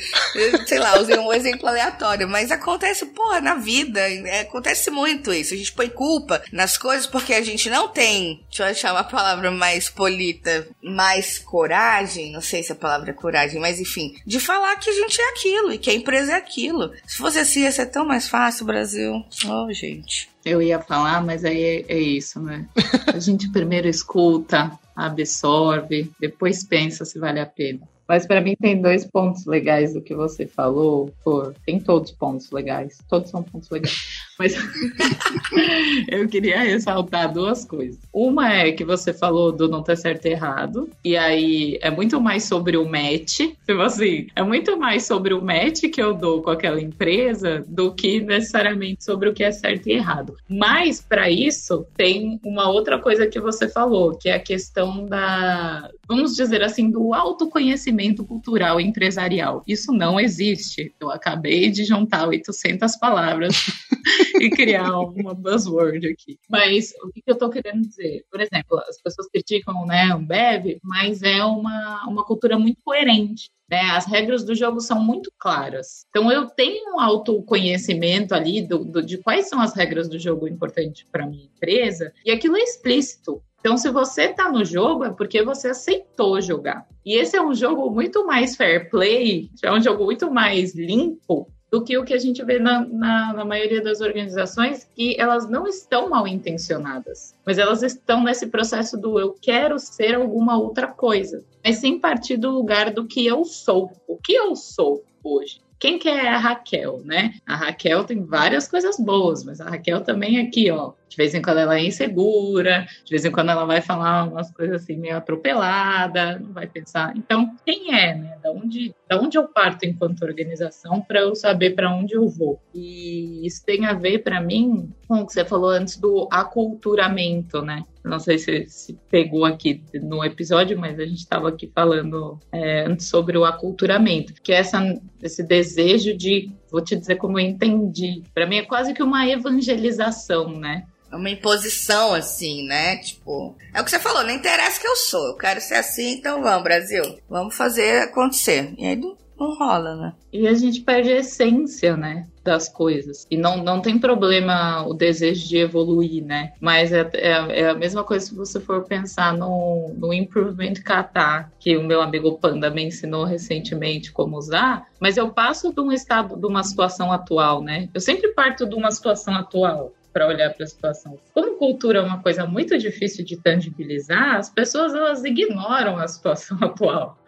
[0.66, 4.01] Sei lá, usei um exemplo aleatório, mas acontece, porra, na vida,
[4.42, 5.55] acontece muito isso.
[5.55, 9.05] A gente põe culpa nas coisas porque a gente não tem, deixa eu achar uma
[9.05, 14.41] palavra mais polita, mais coragem, não sei se a palavra é coragem, mas enfim, de
[14.41, 16.93] falar que a gente é aquilo e que a empresa é aquilo.
[17.07, 19.25] Se fosse assim, ia ser tão mais fácil, Brasil.
[19.47, 20.29] Oh, gente.
[20.45, 22.69] Eu ia falar, mas aí é, é isso, né?
[23.13, 27.81] A gente primeiro escuta, absorve, depois pensa se vale a pena.
[28.09, 32.51] Mas para mim tem dois pontos legais do que você falou, por tem todos pontos
[32.51, 34.26] legais, todos são pontos legais.
[34.38, 34.55] Mas
[36.09, 37.99] eu queria ressaltar duas coisas.
[38.12, 42.20] Uma é que você falou do não ter certo e errado, e aí é muito
[42.20, 46.42] mais sobre o match, tipo assim, é muito mais sobre o match que eu dou
[46.42, 50.37] com aquela empresa do que necessariamente sobre o que é certo e errado.
[50.49, 55.90] Mas para isso tem uma outra coisa que você falou, que é a questão da,
[56.07, 59.62] vamos dizer assim, do autoconhecimento cultural empresarial.
[59.66, 60.94] Isso não existe.
[61.01, 63.55] Eu acabei de juntar 800 palavras
[64.41, 66.39] e criar uma buzzword aqui.
[66.49, 68.25] Mas o que, eu estou querendo dizer?
[68.31, 73.51] Por exemplo, as pessoas criticam né, o Bev, mas é uma, uma cultura muito coerente.
[73.69, 73.81] Né?
[73.91, 76.07] As regras do jogo são muito claras.
[76.11, 80.47] Então, eu tenho um autoconhecimento ali do, do de quais são as regras do jogo
[80.47, 83.43] importantes para minha empresa, e aquilo é explícito.
[83.59, 86.87] Então, se você está no jogo, é porque você aceitou jogar.
[87.05, 91.51] E esse é um jogo muito mais fair play, é um jogo muito mais limpo
[91.77, 95.47] do que o que a gente vê na, na, na, maioria das organizações, que elas
[95.47, 100.87] não estão mal intencionadas, mas elas estão nesse processo do eu quero ser alguma outra
[100.87, 103.93] coisa, mas sem partir do lugar do que eu sou.
[104.09, 105.61] O que eu sou hoje?
[105.79, 107.35] Quem que é a Raquel, né?
[107.47, 111.42] A Raquel tem várias coisas boas, mas a Raquel também aqui, ó, de vez em
[111.42, 115.16] quando ela é insegura, de vez em quando ela vai falar umas coisas assim meio
[115.16, 117.16] atropelada, não vai pensar.
[117.16, 118.38] Então, quem é, né?
[118.42, 122.61] Da onde, da onde eu parto enquanto organização para eu saber para onde eu vou?
[122.75, 127.62] E isso tem a ver para mim com o que você falou antes do aculturamento,
[127.62, 127.85] né?
[128.05, 132.97] Não sei se, se pegou aqui no episódio, mas a gente estava aqui falando é,
[133.01, 134.81] sobre o aculturamento, que é essa,
[135.21, 139.26] esse desejo de, vou te dizer como eu entendi, para mim é quase que uma
[139.29, 140.85] evangelização, né?
[141.11, 142.96] É uma imposição, assim, né?
[142.96, 146.14] Tipo, é o que você falou, não interessa que eu sou, eu quero ser assim,
[146.14, 148.74] então vamos, Brasil, vamos fazer acontecer.
[148.76, 150.12] E aí não, não rola, né?
[150.33, 152.26] E a gente perde a essência, né?
[152.47, 153.27] Das coisas.
[153.31, 156.53] E não, não tem problema o desejo de evoluir, né?
[156.61, 161.51] Mas é, é, é, a mesma coisa se você for pensar no, no Improvement Kata,
[161.59, 164.87] que o meu amigo Panda me ensinou recentemente como usar.
[165.01, 167.89] Mas eu passo de um estado, de uma situação atual, né?
[167.93, 171.19] Eu sempre parto de uma situação atual para olhar para a situação.
[171.35, 176.57] Como cultura é uma coisa muito difícil de tangibilizar, as pessoas elas ignoram a situação
[176.63, 177.19] atual.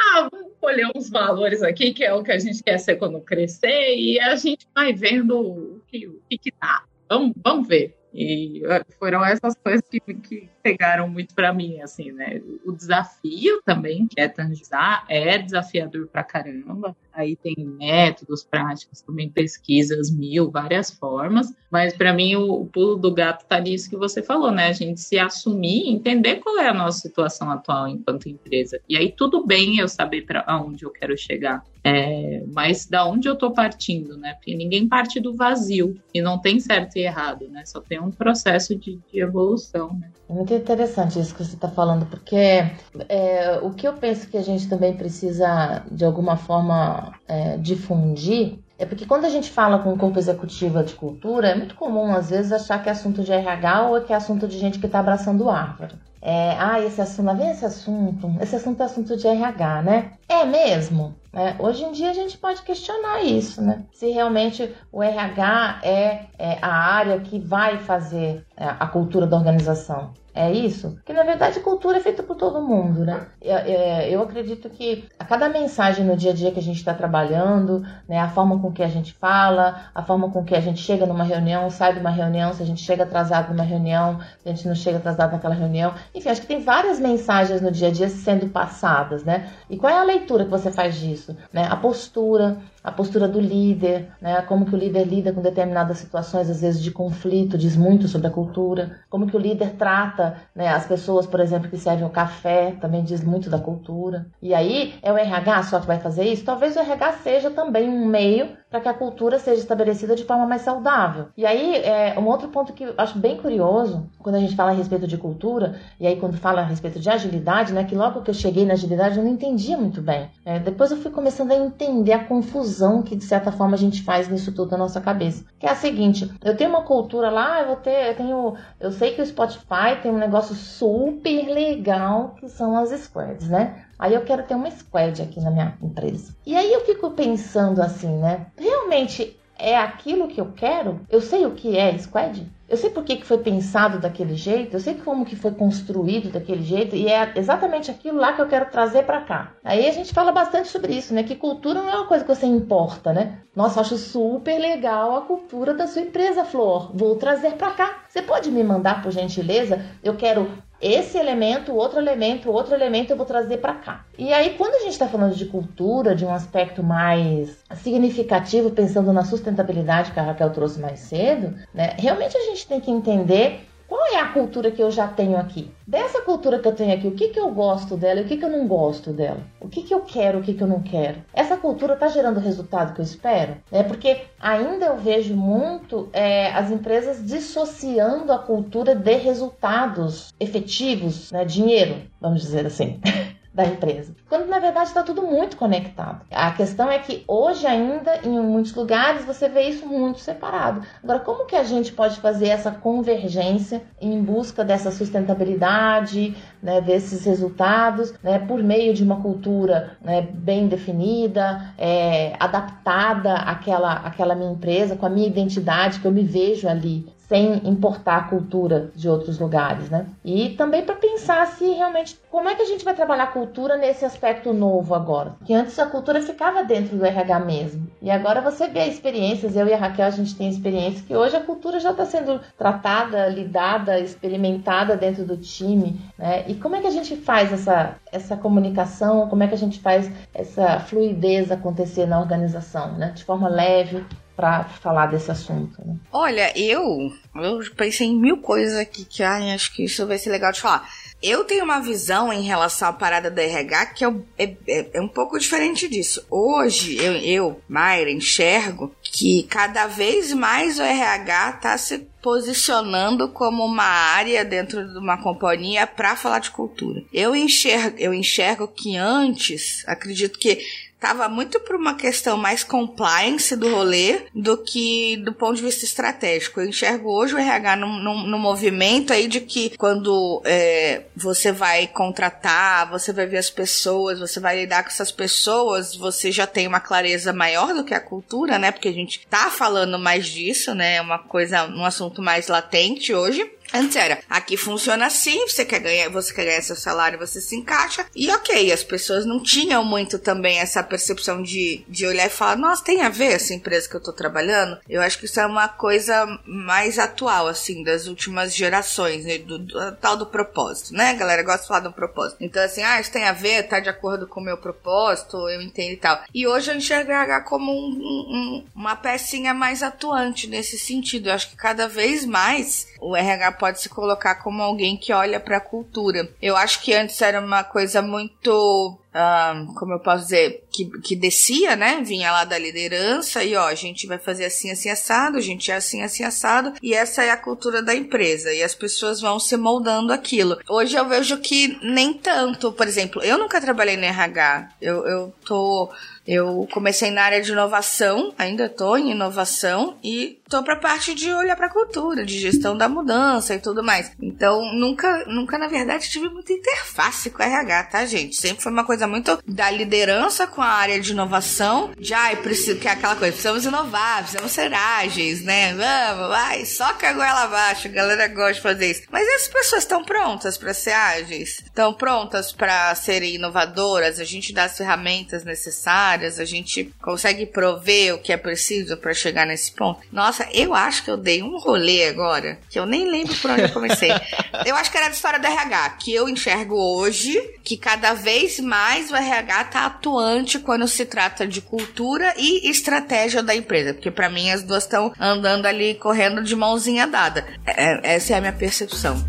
[0.00, 3.20] Ah, vamos colher uns valores aqui, que é o que a gente quer ser quando
[3.20, 6.84] crescer, e a gente vai vendo o que, o que, dá.
[7.08, 7.96] Vamos, vamos ver.
[8.12, 8.62] E
[8.98, 12.42] foram essas coisas que, que pegaram muito para mim, assim, né?
[12.64, 19.28] O desafio também, que é tangizar, é desafiador para caramba aí tem métodos práticos, também
[19.28, 23.96] pesquisas mil, várias formas, mas para mim o, o, pulo do gato está nisso que
[23.96, 24.68] você falou, né?
[24.68, 28.80] A gente se assumir, entender qual é a nossa situação atual enquanto empresa.
[28.88, 31.64] E aí tudo bem eu saber para onde eu quero chegar.
[31.82, 34.34] É, mas da onde eu estou partindo, né?
[34.34, 37.64] Porque ninguém parte do vazio e não tem certo e errado, né?
[37.64, 40.10] Só tem um processo de, de evolução, né?
[40.28, 42.70] É muito interessante isso que você está falando, porque
[43.08, 48.58] é, o que eu penso que a gente também precisa, de alguma forma, é, difundir
[48.78, 52.14] é porque quando a gente fala com o corpo executivo de cultura, é muito comum
[52.14, 54.86] às vezes achar que é assunto de RH ou que é assunto de gente que
[54.86, 55.96] está abraçando árvore.
[56.22, 60.12] É, ah, esse assunto, lá vem esse assunto, esse assunto é assunto de RH, né?
[60.28, 61.14] É mesmo?
[61.32, 63.84] É, hoje em dia a gente pode questionar isso, né?
[63.92, 69.36] Se realmente o RH é, é a área que vai fazer é, a cultura da
[69.36, 70.12] organização.
[70.38, 70.92] É isso?
[70.92, 73.26] Porque na verdade cultura é feita por todo mundo, né?
[73.40, 76.94] É, eu acredito que a cada mensagem no dia a dia que a gente está
[76.94, 80.78] trabalhando, né, a forma com que a gente fala, a forma com que a gente
[80.78, 84.48] chega numa reunião, sai de uma reunião, se a gente chega atrasado numa reunião, se
[84.48, 85.92] a gente não chega atrasado naquela reunião.
[86.14, 89.48] Enfim, acho que tem várias mensagens no dia a dia sendo passadas, né?
[89.68, 91.36] E qual é a leitura que você faz disso?
[91.52, 91.66] Né?
[91.68, 94.40] A postura, a postura do líder, né?
[94.42, 98.28] como que o líder lida com determinadas situações, às vezes de conflito, diz muito sobre
[98.28, 100.68] a cultura, como que o líder trata né?
[100.68, 104.26] As pessoas, por exemplo, que servem o café também diz muito da cultura.
[104.42, 106.44] E aí, é o RH só que vai fazer isso?
[106.44, 110.46] Talvez o RH seja também um meio para que a cultura seja estabelecida de forma
[110.46, 111.28] mais saudável.
[111.36, 114.70] E aí, é, um outro ponto que eu acho bem curioso, quando a gente fala
[114.70, 118.20] a respeito de cultura, e aí quando fala a respeito de agilidade, né, que logo
[118.22, 120.28] que eu cheguei na agilidade eu não entendia muito bem.
[120.44, 122.67] É, depois eu fui começando a entender a confusão
[123.02, 125.44] que, de certa forma, a gente faz nisso tudo na nossa cabeça.
[125.58, 128.92] Que é a seguinte, eu tenho uma cultura lá, eu vou ter, eu tenho, eu
[128.92, 133.84] sei que o Spotify tem um negócio super legal, que são as squads, né?
[133.98, 136.34] Aí eu quero ter uma squad aqui na minha empresa.
[136.46, 138.46] E aí eu fico pensando assim, né?
[138.56, 141.00] Realmente é aquilo que eu quero?
[141.10, 142.46] Eu sei o que é squad?
[142.68, 146.30] Eu sei por que, que foi pensado daquele jeito, eu sei como que foi construído
[146.30, 149.52] daquele jeito e é exatamente aquilo lá que eu quero trazer para cá.
[149.64, 151.22] Aí a gente fala bastante sobre isso, né?
[151.22, 153.38] Que cultura não é uma coisa que você importa, né?
[153.56, 156.94] Nossa, acho super legal a cultura da sua empresa, Flor.
[156.94, 158.04] Vou trazer para cá.
[158.06, 159.84] Você pode me mandar, por gentileza?
[160.02, 160.46] Eu quero
[160.80, 164.04] esse elemento, outro elemento, outro elemento eu vou trazer para cá.
[164.16, 169.12] E aí, quando a gente está falando de cultura, de um aspecto mais significativo, pensando
[169.12, 171.94] na sustentabilidade que a Raquel trouxe mais cedo, né?
[171.98, 175.70] Realmente a gente tem que entender qual é a cultura que eu já tenho aqui?
[175.86, 178.36] Dessa cultura que eu tenho aqui, o que, que eu gosto dela e o que,
[178.36, 179.40] que eu não gosto dela?
[179.58, 181.24] O que, que eu quero, o que, que eu não quero?
[181.32, 183.56] Essa cultura está gerando o resultado que eu espero?
[183.72, 191.32] É porque ainda eu vejo muito é, as empresas dissociando a cultura de resultados efetivos,
[191.32, 191.46] né?
[191.46, 193.00] dinheiro, vamos dizer assim.
[193.52, 194.14] da empresa.
[194.28, 196.24] Quando na verdade está tudo muito conectado.
[196.30, 200.82] A questão é que hoje ainda em muitos lugares você vê isso muito separado.
[201.02, 207.24] Agora, como que a gente pode fazer essa convergência em busca dessa sustentabilidade, né, desses
[207.24, 214.52] resultados, né, por meio de uma cultura né, bem definida, é, adaptada àquela, àquela minha
[214.52, 219.08] empresa, com a minha identidade que eu me vejo ali, sem importar a cultura de
[219.08, 220.06] outros lugares, né?
[220.24, 223.76] E também para pensar se realmente como é que a gente vai trabalhar a cultura
[223.76, 225.34] nesse aspecto novo agora?
[225.44, 227.86] Que antes a cultura ficava dentro do RH mesmo.
[228.00, 231.36] E agora você vê experiências, eu e a Raquel a gente tem experiências que hoje
[231.36, 236.44] a cultura já está sendo tratada, lidada, experimentada dentro do time, né?
[236.48, 239.80] E como é que a gente faz essa essa comunicação, como é que a gente
[239.80, 243.12] faz essa fluidez acontecer na organização, né?
[243.14, 244.04] De forma leve,
[244.38, 245.84] para falar desse assunto.
[245.84, 245.96] Né?
[246.12, 250.30] Olha, eu, eu pensei em mil coisas aqui que ai, acho que isso vai ser
[250.30, 250.88] legal de falar.
[251.20, 255.08] Eu tenho uma visão em relação à parada do RH que é, é, é um
[255.08, 256.24] pouco diferente disso.
[256.30, 263.64] Hoje, eu, eu, Mayra, enxergo que cada vez mais o RH está se posicionando como
[263.64, 267.02] uma área dentro de uma companhia para falar de cultura.
[267.12, 270.60] Eu enxergo, eu enxergo que antes, acredito que
[271.00, 275.84] tava muito por uma questão mais compliance do rolê do que do ponto de vista
[275.84, 276.60] estratégico.
[276.60, 282.90] Eu enxergo hoje o RH no movimento aí de que quando é, você vai contratar,
[282.90, 286.80] você vai ver as pessoas, você vai lidar com essas pessoas, você já tem uma
[286.80, 288.72] clareza maior do que a cultura, né?
[288.72, 290.96] Porque a gente tá falando mais disso, né?
[290.96, 293.48] É uma coisa, um assunto mais latente hoje.
[293.72, 297.56] Antes era, aqui funciona assim, você quer ganhar, você quer ganhar seu salário, você se
[297.56, 298.06] encaixa.
[298.14, 302.56] E ok, as pessoas não tinham muito também essa percepção de, de olhar e falar,
[302.56, 304.78] nossa, tem a ver essa empresa que eu tô trabalhando?
[304.88, 309.38] Eu acho que isso é uma coisa mais atual, assim, das últimas gerações, né?
[309.38, 311.10] do, do, tal do propósito, né?
[311.10, 312.38] A galera gosta de falar do propósito.
[312.40, 315.60] Então, assim, ah, isso tem a ver, tá de acordo com o meu propósito, eu
[315.60, 316.22] entendo e tal.
[316.34, 321.28] E hoje eu enxergo RH como um, um, uma pecinha mais atuante nesse sentido.
[321.28, 325.40] Eu acho que cada vez mais o RH pode se colocar como alguém que olha
[325.40, 326.28] para a cultura.
[326.40, 331.16] Eu acho que antes era uma coisa muito Uh, como eu posso dizer, que, que
[331.16, 332.02] descia, né?
[332.04, 335.72] Vinha lá da liderança e ó, a gente vai fazer assim, assim, assado, a gente
[335.72, 339.40] é assim, assim, assado, e essa é a cultura da empresa, e as pessoas vão
[339.40, 340.58] se moldando aquilo.
[340.68, 345.34] Hoje eu vejo que nem tanto, por exemplo, eu nunca trabalhei no RH, eu, eu
[345.44, 345.90] tô
[346.28, 351.14] eu comecei na área de inovação, ainda estou em inovação e estou para a parte
[351.14, 354.12] de olhar para a cultura, de gestão da mudança e tudo mais.
[354.20, 358.36] Então, nunca, nunca na verdade tive muita interface com RH, tá, gente?
[358.36, 362.78] Sempre foi uma coisa muito da liderança com a área de inovação, de ai, preciso,
[362.78, 365.72] que é aquela coisa, precisamos inovar, precisamos ser ágeis, né?
[365.72, 366.62] Vamos, vai,
[366.98, 369.02] que a goela abaixo, a galera gosta de fazer isso.
[369.10, 371.62] Mas as pessoas estão prontas para ser ágeis?
[371.64, 374.20] Estão prontas para serem inovadoras?
[374.20, 376.17] A gente dá as ferramentas necessárias?
[376.18, 380.00] Áreas, a gente consegue prover o que é preciso para chegar nesse ponto.
[380.12, 383.62] Nossa, eu acho que eu dei um rolê agora, que eu nem lembro por onde
[383.62, 384.10] eu comecei.
[384.66, 388.58] eu acho que era da história do RH, que eu enxergo hoje que cada vez
[388.58, 394.10] mais o RH tá atuante quando se trata de cultura e estratégia da empresa, porque
[394.10, 397.46] para mim as duas estão andando ali correndo de mãozinha dada.
[397.66, 399.22] É, essa é a minha percepção.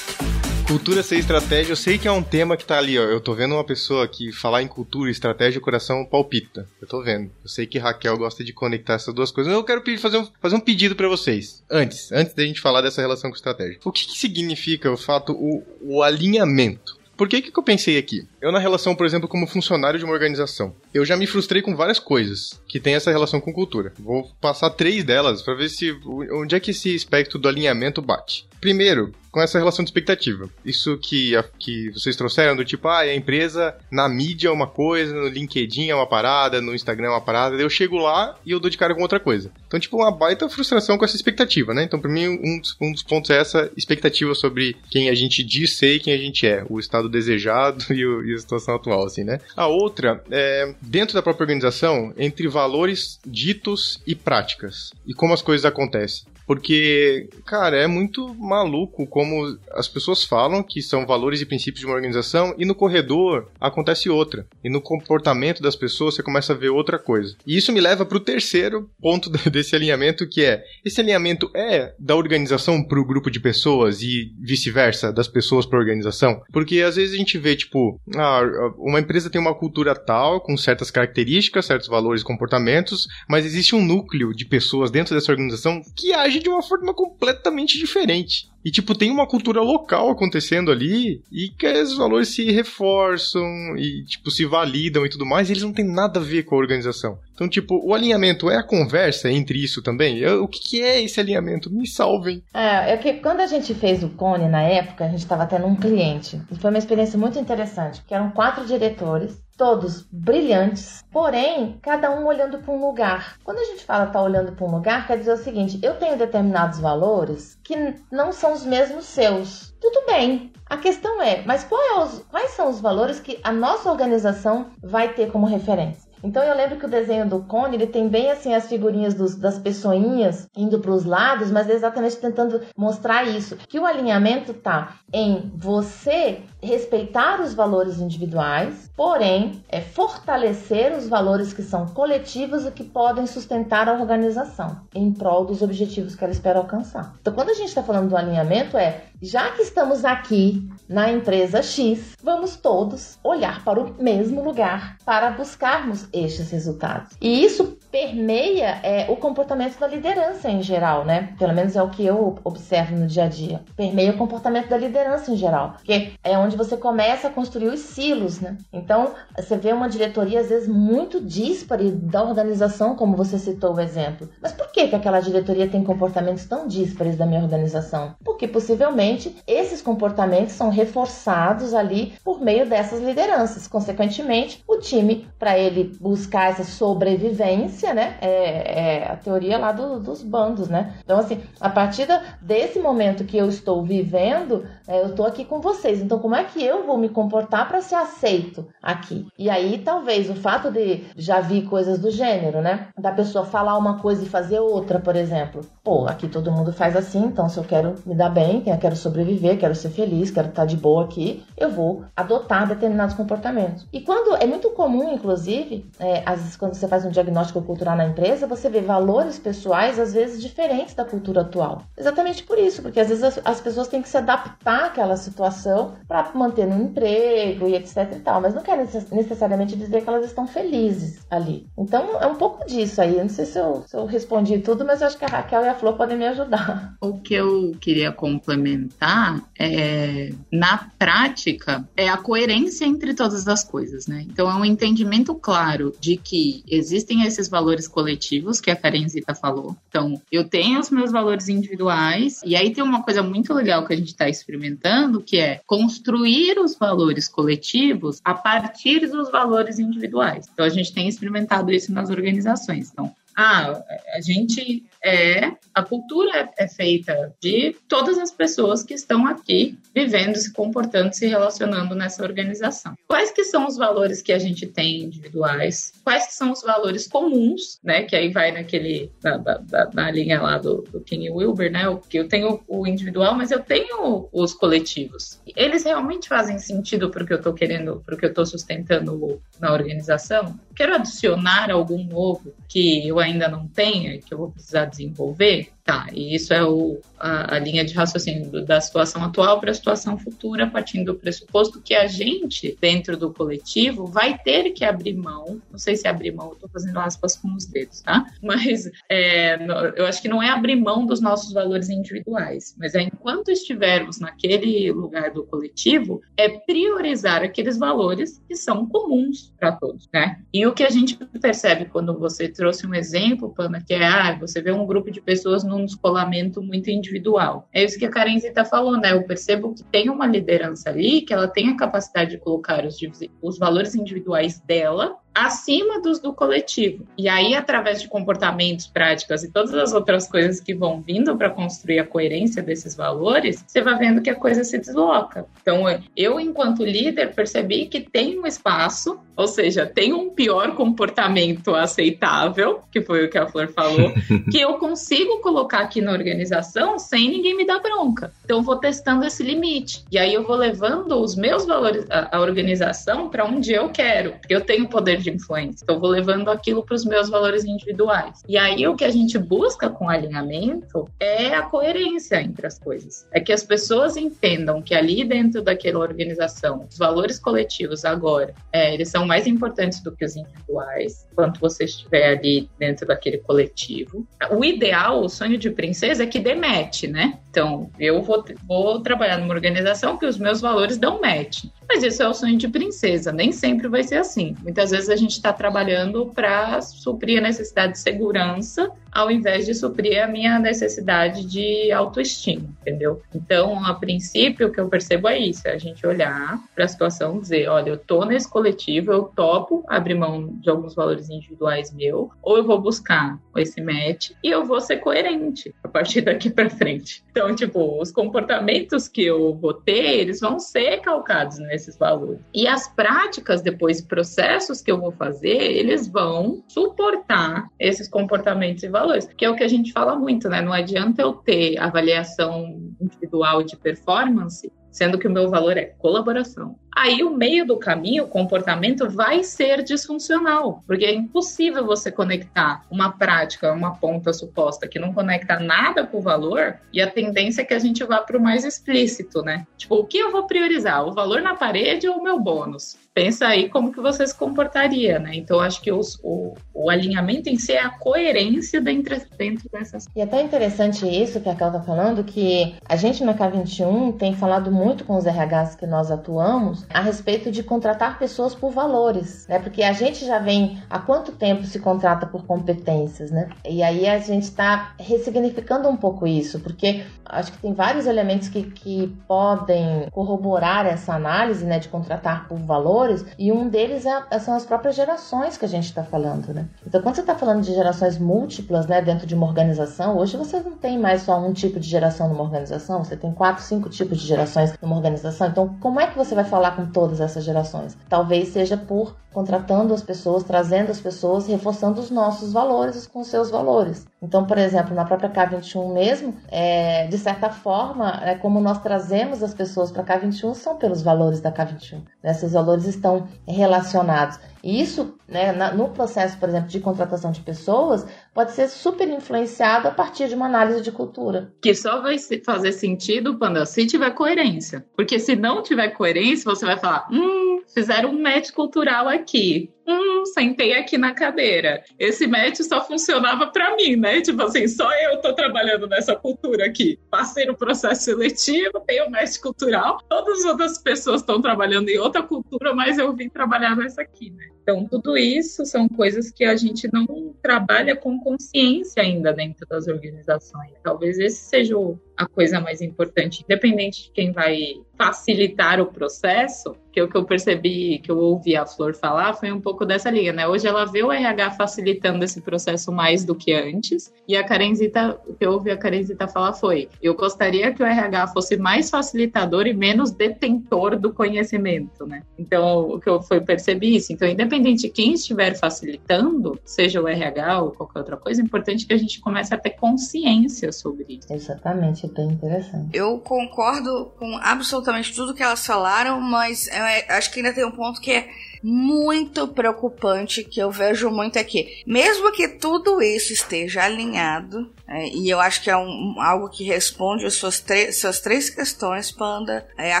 [0.66, 3.02] Cultura ser estratégia, eu sei que é um tema que tá ali, ó.
[3.02, 6.68] Eu tô vendo uma pessoa que falar em cultura e estratégia, coração palpita.
[6.82, 7.30] Eu tô vendo.
[7.44, 9.52] Eu sei que Raquel gosta de conectar essas duas coisas.
[9.52, 11.62] Eu quero fazer um, fazer um pedido para vocês.
[11.70, 13.78] Antes, antes da gente falar dessa relação com estratégia.
[13.84, 16.96] O que, que significa o fato, o, o alinhamento?
[17.16, 18.26] Por que, que eu pensei aqui?
[18.42, 21.76] Eu, na relação, por exemplo, como funcionário de uma organização, eu já me frustrei com
[21.76, 23.92] várias coisas que tem essa relação com cultura.
[23.98, 25.94] Vou passar três delas para ver se
[26.32, 28.46] onde é que esse aspecto do alinhamento bate.
[28.60, 30.48] Primeiro, com essa relação de expectativa.
[30.64, 34.66] Isso que, a, que vocês trouxeram do tipo, ah, a empresa na mídia é uma
[34.66, 38.52] coisa, no LinkedIn é uma parada, no Instagram é uma parada, eu chego lá e
[38.52, 39.52] eu dou de cara com outra coisa.
[39.66, 41.82] Então, tipo, uma baita frustração com essa expectativa, né?
[41.82, 45.44] Então, pra mim, um dos, um dos pontos é essa expectativa sobre quem a gente
[45.44, 48.76] diz ser e quem a gente é, o estado desejado e, o, e a situação
[48.76, 49.38] atual, assim, né?
[49.54, 55.42] A outra é, dentro da própria organização, entre valores ditos e práticas, e como as
[55.42, 56.24] coisas acontecem.
[56.46, 61.86] Porque, cara, é muito maluco como as pessoas falam que são valores e princípios de
[61.86, 64.46] uma organização e no corredor acontece outra.
[64.62, 67.36] E no comportamento das pessoas você começa a ver outra coisa.
[67.46, 71.94] E isso me leva para o terceiro ponto desse alinhamento, que é: esse alinhamento é
[71.98, 76.42] da organização para o grupo de pessoas e vice-versa, das pessoas para a organização?
[76.52, 78.42] Porque às vezes a gente vê, tipo, ah,
[78.78, 83.74] uma empresa tem uma cultura tal, com certas características, certos valores e comportamentos, mas existe
[83.74, 88.48] um núcleo de pessoas dentro dessa organização que age de uma forma completamente diferente.
[88.64, 93.44] E, tipo, tem uma cultura local acontecendo ali e que os valores se reforçam
[93.76, 96.56] e, tipo, se validam e tudo mais, e eles não têm nada a ver com
[96.56, 97.16] a organização.
[97.32, 100.26] Então, tipo, o alinhamento é a conversa entre isso também?
[100.26, 101.72] O que é esse alinhamento?
[101.72, 102.42] Me salvem.
[102.52, 105.66] É, é que quando a gente fez o Cone na época, a gente estava tendo
[105.66, 106.40] um cliente.
[106.50, 112.26] E foi uma experiência muito interessante, porque eram quatro diretores todos brilhantes, porém, cada um
[112.26, 113.38] olhando para um lugar.
[113.42, 116.16] Quando a gente fala tá olhando para um lugar, quer dizer o seguinte: eu tenho
[116.16, 117.74] determinados valores que
[118.10, 119.74] não são os mesmos seus.
[119.80, 120.52] Tudo bem.
[120.68, 125.14] A questão é, mas é os, quais são os valores que a nossa organização vai
[125.14, 126.06] ter como referência?
[126.22, 129.36] Então eu lembro que o desenho do Cone, ele tem bem assim as figurinhas dos,
[129.36, 134.96] das pessoinhas indo para os lados, mas exatamente tentando mostrar isso, que o alinhamento tá
[135.12, 142.70] em você respeitar os valores individuais, porém é fortalecer os valores que são coletivos e
[142.70, 147.14] que podem sustentar a organização em prol dos objetivos que ela espera alcançar.
[147.20, 151.62] Então quando a gente está falando do alinhamento é já que estamos aqui na empresa
[151.62, 157.16] X, vamos todos olhar para o mesmo lugar para buscarmos estes resultados.
[157.20, 161.30] E isso permeia é, o comportamento da liderança em geral, né?
[161.38, 163.62] Pelo menos é o que eu observo no dia a dia.
[163.74, 167.80] Permeia o comportamento da liderança em geral, porque é onde você começa a construir os
[167.80, 168.58] silos, né?
[168.70, 173.80] Então, você vê uma diretoria às vezes muito díspare da organização, como você citou o
[173.80, 174.28] exemplo.
[174.42, 178.14] Mas por que, que aquela diretoria tem comportamentos tão díspares da minha organização?
[178.22, 183.66] Porque possivelmente esses comportamentos são reforçados ali por meio dessas lideranças.
[183.66, 188.16] Consequentemente, o time, para ele buscar essa sobrevivência, né?
[188.20, 190.94] É, é a teoria lá do, dos bandos, né?
[191.04, 192.06] Então, assim, a partir
[192.40, 196.00] desse momento que eu estou vivendo, é, eu estou aqui com vocês.
[196.00, 199.26] Então, como é que eu vou me comportar para ser aceito aqui?
[199.38, 202.88] E aí, talvez, o fato de já vi coisas do gênero, né?
[202.98, 205.62] Da pessoa falar uma coisa e fazer outra, por exemplo.
[205.82, 208.96] Pô, aqui todo mundo faz assim, então se eu quero me dar bem, eu quero
[208.96, 213.86] sobreviver, quero ser feliz, quero estar de boa aqui, eu vou adotar determinados comportamentos.
[213.92, 217.96] E quando é muito comum, inclusive, é, às vezes quando você faz um diagnóstico cultural
[217.96, 221.82] na empresa, você vê valores pessoais às vezes diferentes da cultura atual.
[221.96, 225.94] Exatamente por isso, porque às vezes as, as pessoas têm que se adaptar àquela situação
[226.08, 230.24] para manter no emprego e etc e tal, mas não quer necessariamente dizer que elas
[230.24, 231.66] estão felizes ali.
[231.76, 233.16] Então é um pouco disso aí.
[233.16, 235.64] Eu não sei se eu, se eu respondi tudo, mas eu acho que a Raquel
[235.64, 236.94] e a Flor podem me ajudar.
[237.00, 244.06] O que eu queria complementar é, na prática, é a coerência entre todas as coisas,
[244.06, 244.24] né?
[244.28, 249.74] Então é um entendimento claro de que existem esses valores coletivos que a Karenzita falou.
[249.88, 253.94] Então, eu tenho os meus valores individuais, e aí tem uma coisa muito legal que
[253.94, 260.46] a gente está experimentando, que é construir os valores coletivos a partir dos valores individuais.
[260.52, 262.90] Então, a gente tem experimentado isso nas organizações.
[262.92, 263.82] Então, ah,
[264.14, 270.36] a gente é a cultura é feita de todas as pessoas que estão aqui vivendo,
[270.36, 272.94] se comportando, se relacionando nessa organização.
[273.06, 275.92] Quais que são os valores que a gente tem individuais?
[276.02, 278.02] Quais que são os valores comuns, né?
[278.02, 281.82] Que aí vai naquele na, na, na linha lá do, do King Wilber, né?
[282.08, 285.40] Que eu tenho o individual, mas eu tenho os coletivos.
[285.54, 288.46] Eles realmente fazem sentido para o que eu estou querendo, para o que eu estou
[288.46, 290.58] sustentando na organização?
[290.74, 295.75] Quero adicionar algum novo que eu ainda não tenha, que eu vou precisar desenvolver?
[295.86, 299.74] Tá, e isso é o, a, a linha de raciocínio da situação atual para a
[299.74, 305.14] situação futura, partindo do pressuposto que a gente, dentro do coletivo, vai ter que abrir
[305.14, 305.62] mão.
[305.70, 308.26] Não sei se abrir mão, eu estou fazendo aspas com os dedos, tá?
[308.42, 309.64] Mas é,
[309.94, 314.18] eu acho que não é abrir mão dos nossos valores individuais, mas é enquanto estivermos
[314.18, 320.40] naquele lugar do coletivo, é priorizar aqueles valores que são comuns para todos, né?
[320.52, 324.36] E o que a gente percebe quando você trouxe um exemplo, Pana, que é ah,
[324.38, 327.68] você vê um grupo de pessoas no num descolamento muito individual.
[327.72, 329.12] É isso que a Karen está falando, né?
[329.12, 332.96] Eu percebo que tem uma liderança ali, que ela tem a capacidade de colocar os,
[333.42, 337.06] os valores individuais dela acima dos do coletivo.
[337.18, 341.50] E aí, através de comportamentos, práticas e todas as outras coisas que vão vindo para
[341.50, 345.46] construir a coerência desses valores, você vai vendo que a coisa se desloca.
[345.60, 345.84] Então,
[346.16, 352.80] eu, enquanto líder, percebi que tem um espaço, ou seja, tem um pior comportamento aceitável,
[352.90, 354.12] que foi o que a Flor falou,
[354.50, 358.32] que eu consigo colocar aqui na organização sem ninguém me dar bronca.
[358.44, 360.02] Então, eu vou testando esse limite.
[360.10, 364.32] E aí, eu vou levando os meus valores, a, a organização, para onde eu quero.
[364.32, 365.82] Porque eu tenho poder de influência.
[365.82, 368.42] Então, eu vou levando aquilo para os meus valores individuais.
[368.48, 373.26] E aí, o que a gente busca com alinhamento é a coerência entre as coisas.
[373.32, 378.94] É que as pessoas entendam que ali dentro daquela organização, os valores coletivos agora, é,
[378.94, 384.26] eles são mais importantes do que os individuais, enquanto você estiver ali dentro daquele coletivo.
[384.50, 387.38] O ideal, o sonho de princesa é que demete, né?
[387.50, 391.64] Então, eu vou, vou trabalhar numa organização que os meus valores dão match.
[391.88, 394.54] Mas isso é o sonho de princesa, nem sempre vai ser assim.
[394.62, 399.74] Muitas vezes a gente está trabalhando para suprir a necessidade de segurança, ao invés de
[399.74, 403.22] suprir a minha necessidade de autoestima, entendeu?
[403.34, 406.88] Então, a princípio, o que eu percebo é isso: é a gente olhar para a
[406.88, 411.92] situação dizer, olha, eu tô nesse coletivo, eu topo abrir mão de alguns valores individuais
[411.94, 416.50] meu, ou eu vou buscar esse match e eu vou ser coerente a partir daqui
[416.50, 417.24] para frente.
[417.30, 422.40] Então, tipo, os comportamentos que eu vou ter, eles vão ser calcados nesses valores.
[422.54, 428.88] E as práticas depois, processos que eu vou fazer, eles vão suportar esses comportamentos e
[428.88, 430.62] valores, que é o que a gente fala muito, né?
[430.62, 436.78] Não adianta eu ter avaliação individual de performance sendo que o meu valor é colaboração.
[436.96, 442.86] Aí o meio do caminho, o comportamento vai ser disfuncional, porque é impossível você conectar
[442.90, 447.60] uma prática, uma ponta suposta que não conecta nada com o valor, e a tendência
[447.60, 449.66] é que a gente vá para o mais explícito, né?
[449.76, 451.06] Tipo, o que eu vou priorizar?
[451.06, 452.96] O valor na parede ou o meu bônus?
[453.12, 455.32] Pensa aí como que você se comportaria, né?
[455.34, 460.06] Então, acho que os, o, o alinhamento em si é a coerência dentro, dentro dessas...
[460.14, 464.16] E é até interessante isso que a Cal tá falando, que a gente na K21
[464.18, 468.70] tem falado muito com os RHs que nós atuamos a respeito de contratar pessoas por
[468.70, 469.58] valores, né?
[469.58, 473.48] Porque a gente já vem há quanto tempo se contrata por competências, né?
[473.68, 478.48] E aí a gente está ressignificando um pouco isso, porque acho que tem vários elementos
[478.48, 484.38] que, que podem corroborar essa análise, né, de contratar por valores, e um deles é,
[484.38, 486.66] são as próprias gerações que a gente está falando, né?
[486.86, 490.60] Então, quando você está falando de gerações múltiplas, né, dentro de uma organização, hoje você
[490.60, 494.20] não tem mais só um tipo de geração numa organização, você tem quatro, cinco tipos
[494.20, 495.48] de gerações numa organização.
[495.48, 497.96] Então, como é que você vai falar com todas essas gerações?
[498.08, 503.26] Talvez seja por contratando as pessoas, trazendo as pessoas, reforçando os nossos valores com os
[503.26, 504.06] seus valores.
[504.22, 509.42] Então, por exemplo, na própria K21 mesmo, é, de certa forma, é, como nós trazemos
[509.42, 512.00] as pessoas para a K21 são pelos valores da K21.
[512.24, 512.30] Né?
[512.30, 514.40] Esses valores estão relacionados.
[514.64, 519.06] E isso, né, na, no processo, por exemplo, de contratação de pessoas, pode ser super
[519.06, 521.52] influenciado a partir de uma análise de cultura.
[521.60, 524.84] Que só vai fazer sentido, Panda, se tiver coerência.
[524.96, 530.26] Porque se não tiver coerência, você vai falar, hum, fizeram um match cultural aqui hum,
[530.26, 531.82] sentei aqui na cadeira.
[531.98, 534.20] Esse match só funcionava para mim, né?
[534.20, 536.98] Tipo assim, só eu tô trabalhando nessa cultura aqui.
[537.10, 542.22] Passei no processo seletivo, tenho match cultural, todas as outras pessoas estão trabalhando em outra
[542.22, 544.48] cultura, mas eu vim trabalhar nessa aqui, né?
[544.62, 549.86] Então, tudo isso são coisas que a gente não trabalha com consciência ainda dentro das
[549.86, 550.72] organizações.
[550.82, 551.78] Talvez esse seja
[552.16, 557.24] a coisa mais importante, independente de quem vai facilitar o processo, que o que eu
[557.24, 560.48] percebi, que eu ouvi a Flor falar, foi um pouco dessa linha, né?
[560.48, 565.20] Hoje ela vê o RH facilitando esse processo mais do que antes, e a Karenzita,
[565.26, 568.88] o que eu ouvi a Karenzita falar foi: eu gostaria que o RH fosse mais
[568.88, 572.22] facilitador e menos detentor do conhecimento, né?
[572.38, 574.14] Então, o que eu foi percebi isso.
[574.14, 578.86] Então, independente de quem estiver facilitando, seja o RH ou qualquer outra coisa, é importante
[578.86, 581.30] que a gente comece a ter consciência sobre isso.
[581.30, 582.88] Exatamente, é bem interessante.
[582.92, 587.70] Eu concordo com absolutamente tudo que elas falaram, mas é, acho que ainda tem um
[587.70, 588.28] ponto que é
[588.62, 591.82] muito preocupante que eu vejo muito aqui.
[591.86, 596.64] Mesmo que tudo isso esteja alinhado, É, e eu acho que é um, algo que
[596.64, 597.62] responde as suas,
[597.92, 600.00] suas três questões, Panda, é a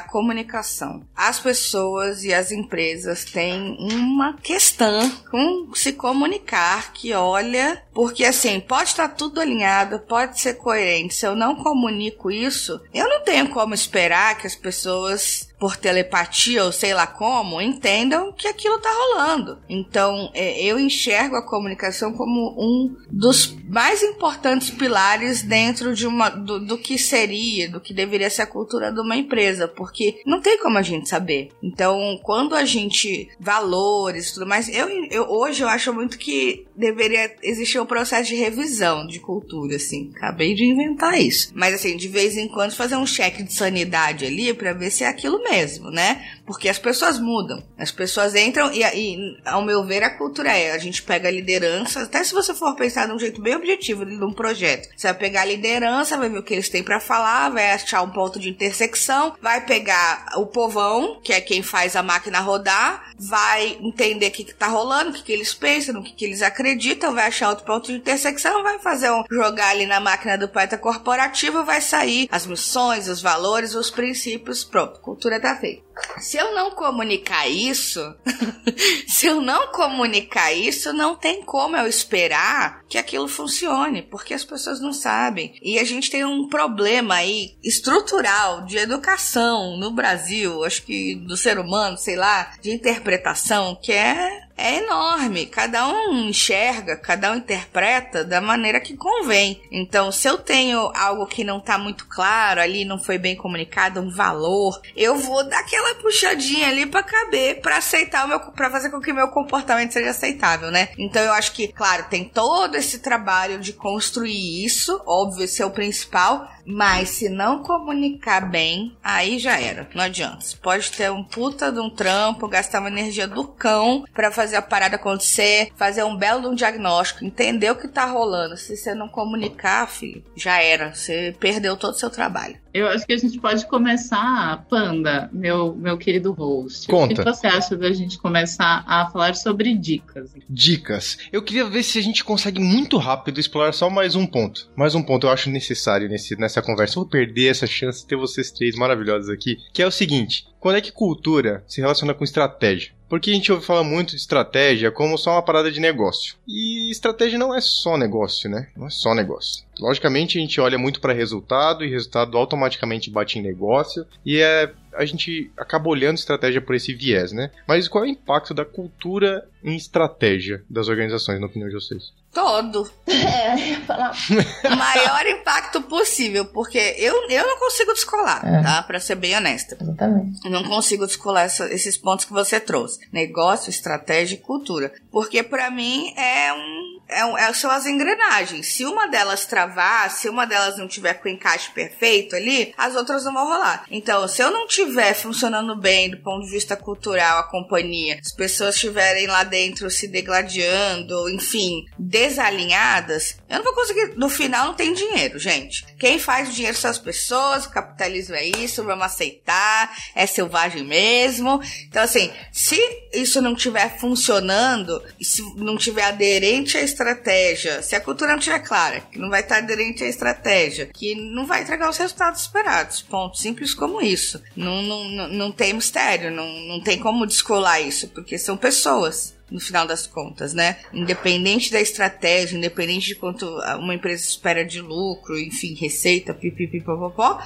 [0.00, 1.04] comunicação.
[1.14, 8.60] As pessoas e as empresas têm uma questão com se comunicar que olha, porque assim,
[8.60, 11.14] pode estar tudo alinhado, pode ser coerente.
[11.14, 16.64] Se eu não comunico isso, eu não tenho como esperar que as pessoas por telepatia
[16.64, 19.58] ou sei lá como, entendam que aquilo tá rolando.
[19.68, 26.28] Então, é, eu enxergo a comunicação como um dos mais importantes pilares dentro de uma
[26.28, 30.40] do, do, que seria, do que deveria ser a cultura de uma empresa, porque não
[30.40, 31.50] tem como a gente saber.
[31.62, 37.34] Então, quando a gente valores, tudo mais, eu, eu hoje eu acho muito que deveria
[37.42, 40.12] existir um processo de revisão de cultura, assim.
[40.16, 41.50] Acabei de inventar isso.
[41.54, 45.04] Mas assim, de vez em quando fazer um cheque de sanidade ali para ver se
[45.04, 46.24] é aquilo mesmo, né?
[46.44, 47.62] Porque as pessoas mudam.
[47.78, 51.32] As pessoas entram e, e, ao meu ver, a cultura é: a gente pega a
[51.32, 54.65] liderança, até se você for pensar de um jeito bem objetivo de um projeto.
[54.96, 58.02] Você vai pegar a liderança, vai ver o que eles têm para falar, vai achar
[58.02, 63.12] um ponto de intersecção, vai pegar o povão, que é quem faz a máquina rodar,
[63.18, 66.24] vai entender o que, que tá rolando, o que, que eles pensam, no que, que
[66.24, 70.36] eles acreditam, vai achar outro ponto de intersecção, vai fazer um jogar ali na máquina
[70.36, 75.86] do poeta corporativo, vai sair as missões, os valores, os princípios, pronto, cultura tá feita.
[76.18, 78.14] Se eu não comunicar isso,
[79.08, 84.44] se eu não comunicar isso, não tem como eu esperar que aquilo funcione, porque as
[84.44, 85.54] pessoas não sabem.
[85.62, 91.36] E a gente tem um problema aí estrutural de educação no Brasil, acho que do
[91.36, 95.46] ser humano, sei lá, de interpretação, que é é enorme.
[95.46, 99.60] Cada um enxerga, cada um interpreta da maneira que convém.
[99.70, 104.00] Então, se eu tenho algo que não tá muito claro ali, não foi bem comunicado,
[104.00, 108.70] um valor, eu vou dar aquela puxadinha ali para caber, para aceitar o meu, para
[108.70, 110.88] fazer com que meu comportamento seja aceitável, né?
[110.98, 115.66] Então, eu acho que, claro, tem todo esse trabalho de construir isso, óbvio, esse é
[115.66, 119.88] o principal, mas se não comunicar bem, aí já era.
[119.94, 120.40] Não adianta.
[120.40, 124.56] Você pode ter um puta de um trampo, gastar uma energia do cão para fazer
[124.56, 128.56] a parada acontecer, fazer um belo de um diagnóstico, entender o que tá rolando.
[128.56, 130.94] Se você não comunicar, filho, já era.
[130.94, 132.58] Você perdeu todo o seu trabalho.
[132.76, 136.86] Eu acho que a gente pode começar, Panda, meu, meu querido host.
[136.86, 137.14] Conta.
[137.14, 140.34] O que você acha da gente começar a falar sobre dicas?
[140.46, 141.16] Dicas.
[141.32, 144.68] Eu queria ver se a gente consegue muito rápido explorar só mais um ponto.
[144.76, 146.98] Mais um ponto eu acho necessário nesse, nessa conversa.
[146.98, 149.56] Eu vou perder essa chance de ter vocês três maravilhosos aqui.
[149.72, 152.95] Que é o seguinte: quando é que cultura se relaciona com estratégia?
[153.08, 156.36] Porque a gente ouve falar muito de estratégia como só uma parada de negócio.
[156.46, 158.68] E estratégia não é só negócio, né?
[158.76, 159.64] Não é só negócio.
[159.78, 164.72] Logicamente a gente olha muito para resultado e resultado automaticamente bate em negócio e é
[164.96, 167.50] a gente acaba olhando estratégia por esse viés, né?
[167.68, 172.12] Mas qual é o impacto da cultura em estratégia das organizações, na opinião de vocês?
[172.36, 172.90] Todo.
[173.08, 174.12] É, eu ia falar.
[174.64, 178.62] o maior impacto possível, porque eu, eu não consigo descolar, É.
[178.62, 178.82] tá?
[178.82, 179.76] Pra ser bem honesta.
[179.80, 180.40] Exatamente.
[180.44, 182.98] Eu não consigo descolar essa- esses pontos que você trouxe.
[183.12, 184.92] Negócio, estratégia e cultura.
[185.10, 188.66] Porque pra mim é um, é um- é- são as engrenagens.
[188.74, 192.96] Se uma delas travar, se uma delas não tiver com o encaixe perfeito ali, as
[192.96, 193.84] outras não vão rolar.
[193.90, 198.32] Então, se eu não tiver funcionando bem do ponto de vista cultural a companhia, as
[198.32, 201.84] pessoas estiverem lá dentro se degladiando, enfim,
[202.28, 204.14] desalinhadas, eu não vou conseguir.
[204.16, 205.84] No final não tem dinheiro, gente.
[205.98, 210.84] Quem faz o dinheiro são as pessoas, o capitalismo é isso, vamos aceitar, é selvagem
[210.84, 211.60] mesmo.
[211.88, 212.78] Então, assim, se
[213.12, 218.60] isso não estiver funcionando, se não tiver aderente à estratégia, se a cultura não estiver
[218.60, 223.02] clara, que não vai estar aderente à estratégia, que não vai entregar os resultados esperados.
[223.02, 223.38] Ponto.
[223.38, 224.42] Simples como isso.
[224.56, 229.35] Não, não, não, não tem mistério, não, não tem como descolar isso, porque são pessoas
[229.50, 230.78] no final das contas, né?
[230.92, 233.46] Independente da estratégia, independente de quanto
[233.78, 237.40] uma empresa espera de lucro, enfim, receita, pipipipopopó,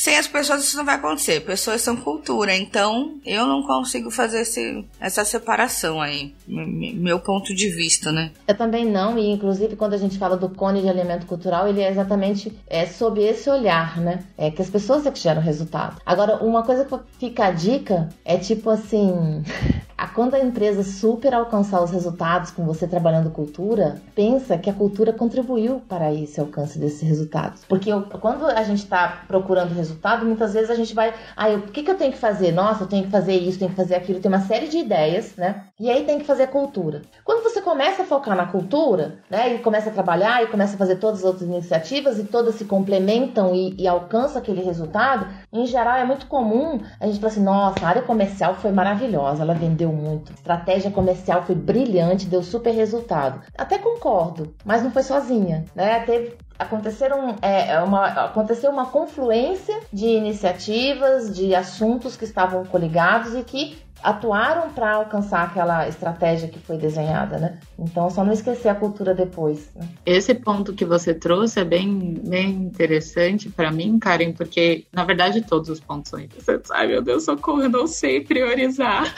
[0.00, 1.40] sem as pessoas isso não vai acontecer.
[1.40, 7.68] Pessoas são cultura, então eu não consigo fazer esse, essa separação aí, meu ponto de
[7.68, 8.30] vista, né?
[8.48, 11.82] Eu também não, e inclusive quando a gente fala do cone de alimento cultural, ele
[11.82, 14.24] é exatamente é, sob esse olhar, né?
[14.38, 16.00] É que as pessoas é que geram resultado.
[16.06, 19.12] Agora, uma coisa que fica a dica é tipo assim.
[20.14, 25.12] Quando a empresa super alcançar os resultados com você trabalhando cultura, pensa que a cultura
[25.12, 27.62] contribuiu para esse alcance desses resultados.
[27.68, 31.58] Porque eu- quando a gente está procurando resultado, muitas vezes a gente vai, ah, eu-
[31.58, 32.52] o que, que eu tenho que fazer?
[32.52, 35.34] Nossa, eu tenho que fazer isso, tenho que fazer aquilo, tem uma série de ideias,
[35.36, 35.64] né?
[35.78, 37.02] E aí tem que fazer cultura.
[37.24, 40.78] Quando você começa a focar na cultura, né, e começa a trabalhar e começa a
[40.78, 45.66] fazer todas as outras iniciativas e todas se complementam e, e alcança aquele resultado, em
[45.66, 49.54] geral é muito comum a gente falar assim: nossa, a área comercial foi maravilhosa, ela
[49.54, 53.40] vendeu muito, a estratégia comercial foi brilhante, deu super resultado.
[53.56, 56.00] Até concordo, mas não foi sozinha, né?
[56.00, 63.34] Teve aconteceram é, é, uma, aconteceu uma confluência de iniciativas, de assuntos que estavam coligados
[63.34, 67.58] e que atuaram para alcançar aquela estratégia que foi desenhada, né?
[67.78, 69.70] Então, só não esquecer a cultura depois.
[69.74, 69.86] Né?
[70.06, 75.42] Esse ponto que você trouxe é bem, bem interessante para mim, Karen, porque na verdade
[75.42, 76.70] todos os pontos são interessantes.
[76.70, 79.14] Ai, meu Deus, socorro, eu não sei priorizar.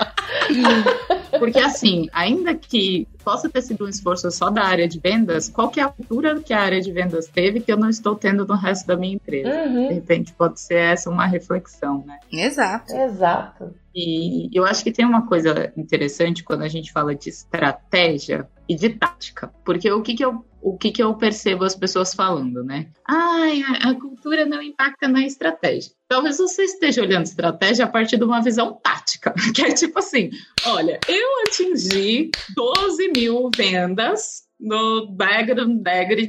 [1.38, 5.68] Porque assim, ainda que possa ter sido um esforço só da área de vendas, qual
[5.68, 8.46] que é a cultura que a área de vendas teve que eu não estou tendo
[8.46, 9.48] no resto da minha empresa?
[9.48, 9.88] Uhum.
[9.88, 12.18] De repente pode ser essa uma reflexão, né?
[12.32, 12.94] Exato.
[12.94, 13.74] Exato.
[13.94, 18.74] E eu acho que tem uma coisa interessante quando a gente fala de estratégia e
[18.74, 22.64] de tática, porque o que, que eu o que, que eu percebo as pessoas falando,
[22.64, 22.88] né?
[23.06, 25.92] Ai, a, cultura não impacta na estratégia.
[26.08, 30.28] Talvez você esteja olhando estratégia a partir de uma visão tática, que é tipo assim:
[30.66, 35.80] olha, eu atingi 12 mil vendas no background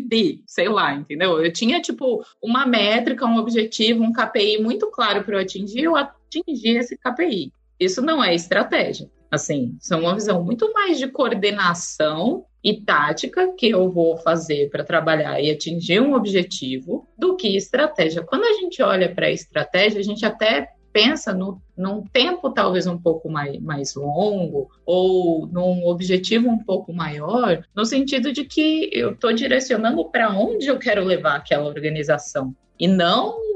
[0.05, 1.43] D, sei lá, entendeu?
[1.43, 5.95] Eu tinha, tipo, uma métrica, um objetivo, um KPI muito claro para eu atingir, eu
[5.95, 7.51] atingi esse KPI.
[7.79, 9.09] Isso não é estratégia.
[9.31, 14.83] Assim, são uma visão muito mais de coordenação e tática que eu vou fazer para
[14.83, 18.23] trabalhar e atingir um objetivo do que estratégia.
[18.23, 22.87] Quando a gente olha para a estratégia, a gente até pensa no, num tempo talvez
[22.87, 28.89] um pouco mais, mais longo ou num objetivo um pouco maior, no sentido de que
[28.91, 33.46] eu estou direcionando para onde eu quero levar aquela organização e não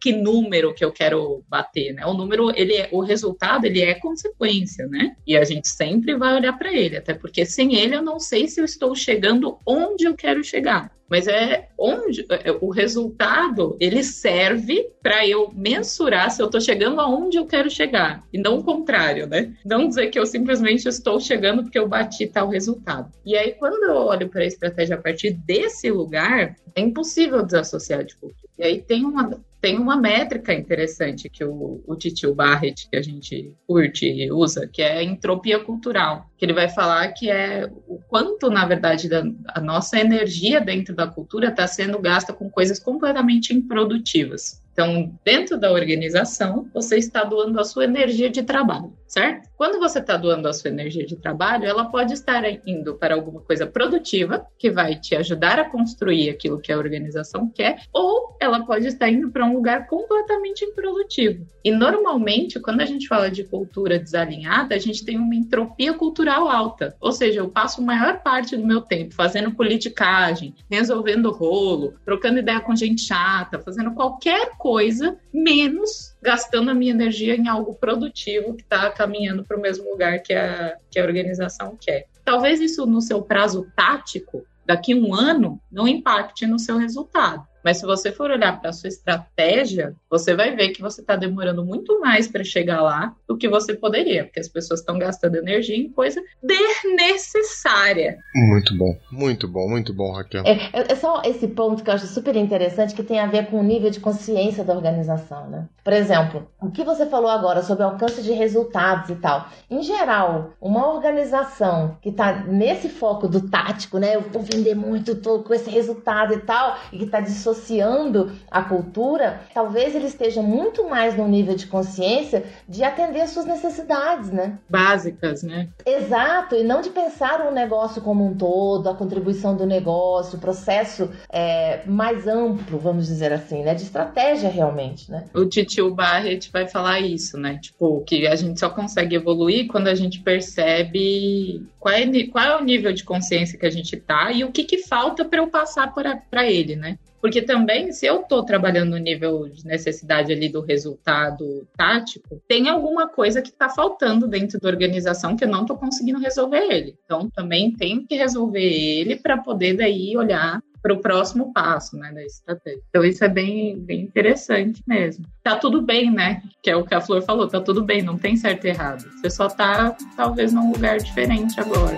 [0.00, 2.06] que número que eu quero bater, né?
[2.06, 5.16] O número, ele é, o resultado, ele é consequência, né?
[5.26, 8.48] E a gente sempre vai olhar para ele, até porque sem ele eu não sei
[8.48, 10.96] se eu estou chegando onde eu quero chegar.
[11.08, 17.00] Mas é onde é, o resultado ele serve para eu mensurar se eu estou chegando
[17.00, 19.54] aonde eu quero chegar e não o contrário, né?
[19.64, 23.10] Não dizer que eu simplesmente estou chegando porque eu bati tal resultado.
[23.24, 28.04] E aí quando eu olho para a estratégia a partir desse lugar, é impossível desassociar
[28.04, 28.47] de cultura.
[28.58, 33.02] E aí tem uma tem uma métrica interessante que o, o Titio Barrett, que a
[33.02, 37.68] gente curte e usa, que é a entropia cultural, que ele vai falar que é
[37.88, 42.48] o quanto, na verdade, da, a nossa energia dentro da cultura está sendo gasta com
[42.48, 44.62] coisas completamente improdutivas.
[44.72, 49.48] Então, dentro da organização, você está doando a sua energia de trabalho, certo?
[49.56, 53.40] Quando você está doando a sua energia de trabalho, ela pode estar indo para alguma
[53.40, 58.64] coisa produtiva, que vai te ajudar a construir aquilo que a organização quer, ou ela
[58.64, 61.46] pode estar indo para um lugar completamente improdutivo.
[61.64, 66.48] E normalmente, quando a gente fala de cultura desalinhada, a gente tem uma entropia cultural
[66.48, 66.94] alta.
[67.00, 72.38] Ou seja, eu passo a maior parte do meu tempo fazendo politicagem, resolvendo rolo, trocando
[72.38, 78.54] ideia com gente chata, fazendo qualquer coisa menos gastando a minha energia em algo produtivo
[78.54, 82.06] que está caminhando para o mesmo lugar que a, que a organização quer.
[82.24, 87.47] Talvez isso no seu prazo tático, daqui um ano, não impacte no seu resultado.
[87.64, 91.16] Mas se você for olhar para a sua estratégia, você vai ver que você está
[91.16, 95.36] demorando muito mais para chegar lá do que você poderia, porque as pessoas estão gastando
[95.36, 98.18] energia em coisa desnecessária.
[98.34, 100.44] Muito bom, muito bom, muito bom, Raquel.
[100.44, 103.46] É, é, é só esse ponto que eu acho super interessante que tem a ver
[103.46, 105.68] com o nível de consciência da organização, né?
[105.84, 109.48] Por exemplo, o que você falou agora sobre alcance de resultados e tal.
[109.70, 114.16] Em geral, uma organização que está nesse foco do tático, né?
[114.16, 118.62] Eu vou vender muito, tô com esse resultado e tal, e que está dissociando a
[118.62, 124.58] cultura, talvez ele esteja muito mais no nível de consciência de atender suas necessidades, né?
[124.68, 125.68] Básicas, né?
[125.84, 130.40] Exato, e não de pensar o negócio como um todo, a contribuição do negócio, o
[130.40, 133.74] processo é, mais amplo, vamos dizer assim, né?
[133.74, 135.24] De estratégia realmente, né?
[135.34, 137.58] O Titio Barrett vai falar isso, né?
[137.60, 142.56] Tipo, que a gente só consegue evoluir quando a gente percebe qual é, qual é
[142.56, 145.48] o nível de consciência que a gente tá e o que, que falta para eu
[145.48, 146.98] passar para ele, né?
[147.20, 152.68] Porque também, se eu estou trabalhando no nível de necessidade ali do resultado tático, tem
[152.68, 156.96] alguma coisa que está faltando dentro da organização que eu não estou conseguindo resolver ele.
[157.04, 162.12] Então, também tenho que resolver ele para poder daí olhar para o próximo passo, né,
[162.12, 162.80] da estratégia.
[162.88, 165.24] Então isso é bem, bem interessante mesmo.
[165.42, 166.42] Tá tudo bem, né?
[166.62, 169.04] Que é o que a Flor falou, tá tudo bem, não tem certo e errado.
[169.16, 171.96] Você só tá talvez num lugar diferente agora.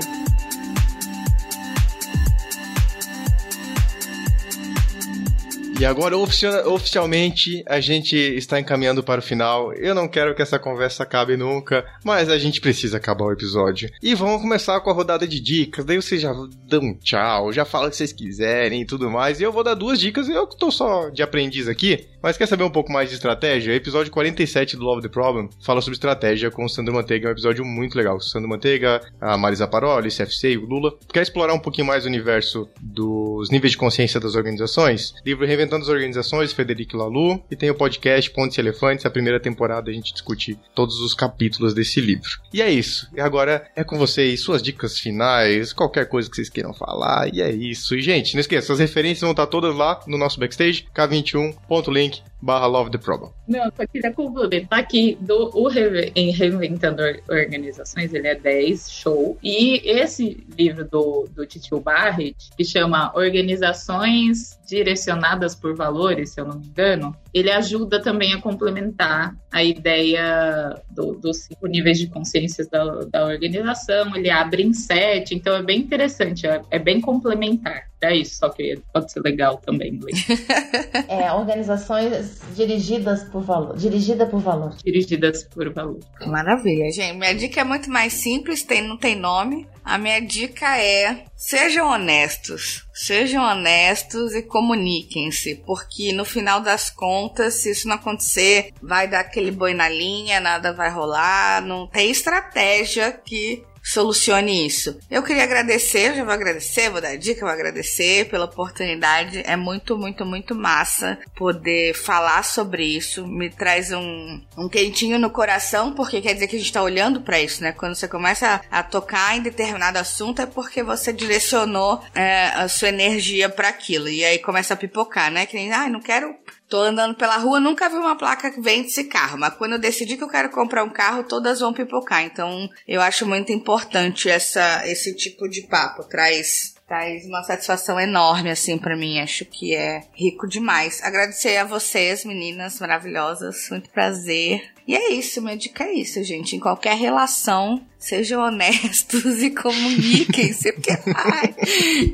[5.80, 9.72] E agora, oficialmente, a gente está encaminhando para o final.
[9.72, 13.90] Eu não quero que essa conversa acabe nunca, mas a gente precisa acabar o episódio.
[14.02, 15.82] E vamos começar com a rodada de dicas.
[15.86, 16.34] Daí vocês já
[16.68, 19.40] dão um tchau, já falam o que vocês quiserem e tudo mais.
[19.40, 20.28] E eu vou dar duas dicas.
[20.28, 22.06] Eu que tô só de aprendiz aqui.
[22.22, 23.74] Mas quer saber um pouco mais de estratégia?
[23.74, 27.28] Episódio 47 do Love the Problem fala sobre estratégia com o Sandro Manteiga.
[27.28, 28.16] É um episódio muito legal.
[28.16, 30.92] O Sandro Manteiga, a Marisa Paroli, CFC e o Lula.
[31.10, 35.14] Quer explorar um pouquinho mais o universo dos níveis de consciência das organizações?
[35.24, 37.42] Livro Reinventando as Organizações, Frederico Lalu.
[37.50, 39.06] E tem o podcast Pontes e Elefantes.
[39.06, 42.28] A primeira temporada a gente discute todos os capítulos desse livro.
[42.52, 43.08] E é isso.
[43.14, 47.32] E agora é com vocês, suas dicas finais, qualquer coisa que vocês queiram falar.
[47.34, 47.94] E é isso.
[47.94, 52.29] E, gente, não esqueça, as referências vão estar todas lá no nosso backstage, k21.link link
[52.41, 53.30] barra Love the Problem.
[53.47, 55.70] Não, só queria complementar que do, o
[56.14, 59.38] em Reinventando Organizações, ele é 10, show.
[59.43, 66.47] E esse livro do, do Titio Barrett, que chama Organizações Direcionadas por Valores, se eu
[66.47, 72.09] não me engano, ele ajuda também a complementar a ideia do, dos cinco níveis de
[72.09, 74.14] consciência da, da organização.
[74.16, 77.89] Ele abre em sete, então é bem interessante, é, é bem complementar.
[78.03, 79.98] É isso, só que pode ser legal também.
[81.07, 83.76] é, organizações dirigidas por valor.
[83.76, 84.74] Dirigida por valor.
[84.82, 86.01] Dirigidas por valor.
[86.26, 87.18] Maravilha, gente.
[87.18, 89.68] Minha dica é muito mais simples, tem, não tem nome.
[89.84, 92.86] A minha dica é: sejam honestos.
[92.94, 99.20] Sejam honestos e comuniquem-se, porque no final das contas, se isso não acontecer, vai dar
[99.20, 104.98] aquele boi na linha, nada vai rolar, não tem estratégia que solucione isso.
[105.10, 109.42] Eu queria agradecer, já vou agradecer, vou dar dica, vou agradecer pela oportunidade.
[109.44, 113.26] É muito, muito, muito massa poder falar sobre isso.
[113.26, 117.20] Me traz um, um quentinho no coração, porque quer dizer que a gente está olhando
[117.20, 117.72] para isso, né?
[117.72, 122.68] Quando você começa a, a, tocar em determinado assunto, é porque você direcionou é, a
[122.68, 124.08] sua energia para aquilo.
[124.08, 125.46] E aí começa a pipocar, né?
[125.46, 126.34] Que nem, ah, não quero
[126.70, 129.78] Tô andando pela rua, nunca vi uma placa que vende esse carro, mas quando eu
[129.78, 132.22] decidi que eu quero comprar um carro, todas vão pipocar.
[132.22, 136.04] Então, eu acho muito importante essa, esse tipo de papo.
[136.04, 139.20] Traz traz uma satisfação enorme, assim, para mim.
[139.20, 141.00] Acho que é rico demais.
[141.04, 143.68] Agradecer a vocês, meninas maravilhosas.
[143.70, 144.72] Muito prazer.
[144.88, 146.56] E é isso, minha dica é isso, gente.
[146.56, 151.55] Em qualquer relação, sejam honestos e comuniquem-se, porque ai,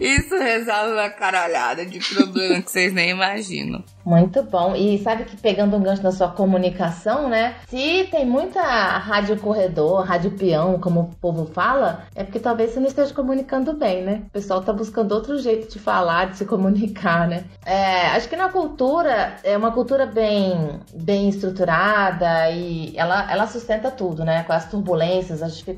[0.00, 3.82] isso resolve uma caralhada de problema que vocês nem imaginam.
[4.04, 4.76] Muito bom.
[4.76, 7.56] E sabe que pegando um gancho na sua comunicação, né?
[7.66, 12.78] Se tem muita rádio corredor, rádio peão, como o povo fala, é porque talvez você
[12.78, 14.22] não esteja comunicando bem, né?
[14.28, 17.44] O pessoal tá buscando outro jeito de falar, de se comunicar, né?
[17.64, 23.90] É, acho que na cultura, é uma cultura bem, bem estruturada e ela, ela sustenta
[23.90, 24.44] tudo, né?
[24.44, 25.75] Com as turbulências, as dificuldades,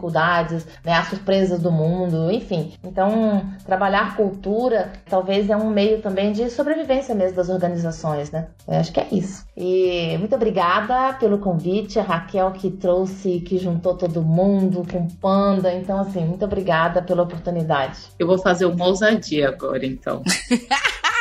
[0.84, 0.94] né?
[0.94, 2.72] as surpresas do mundo, enfim.
[2.84, 7.98] Então, trabalhar cultura talvez é um meio também de sobrevivência mesmo das organizações
[8.32, 8.48] né?
[8.66, 9.44] Eu acho que é isso.
[9.56, 15.72] E muito obrigada pelo convite, a Raquel que trouxe, que juntou todo mundo com Panda.
[15.72, 17.98] Então, assim, muito obrigada pela oportunidade.
[18.18, 20.22] Eu vou fazer uma ousadia agora, então.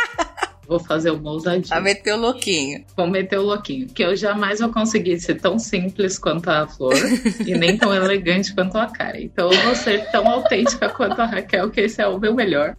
[0.67, 1.69] Vou fazer uma ousadia.
[1.69, 2.83] Vai meter o louquinho.
[2.95, 3.87] Vou meter o louquinho.
[3.87, 6.93] Que eu jamais vou conseguir ser tão simples quanto a Flor
[7.45, 9.19] e nem tão elegante quanto a cara.
[9.19, 12.75] Então eu vou ser tão autêntica quanto a Raquel, que esse é o meu melhor.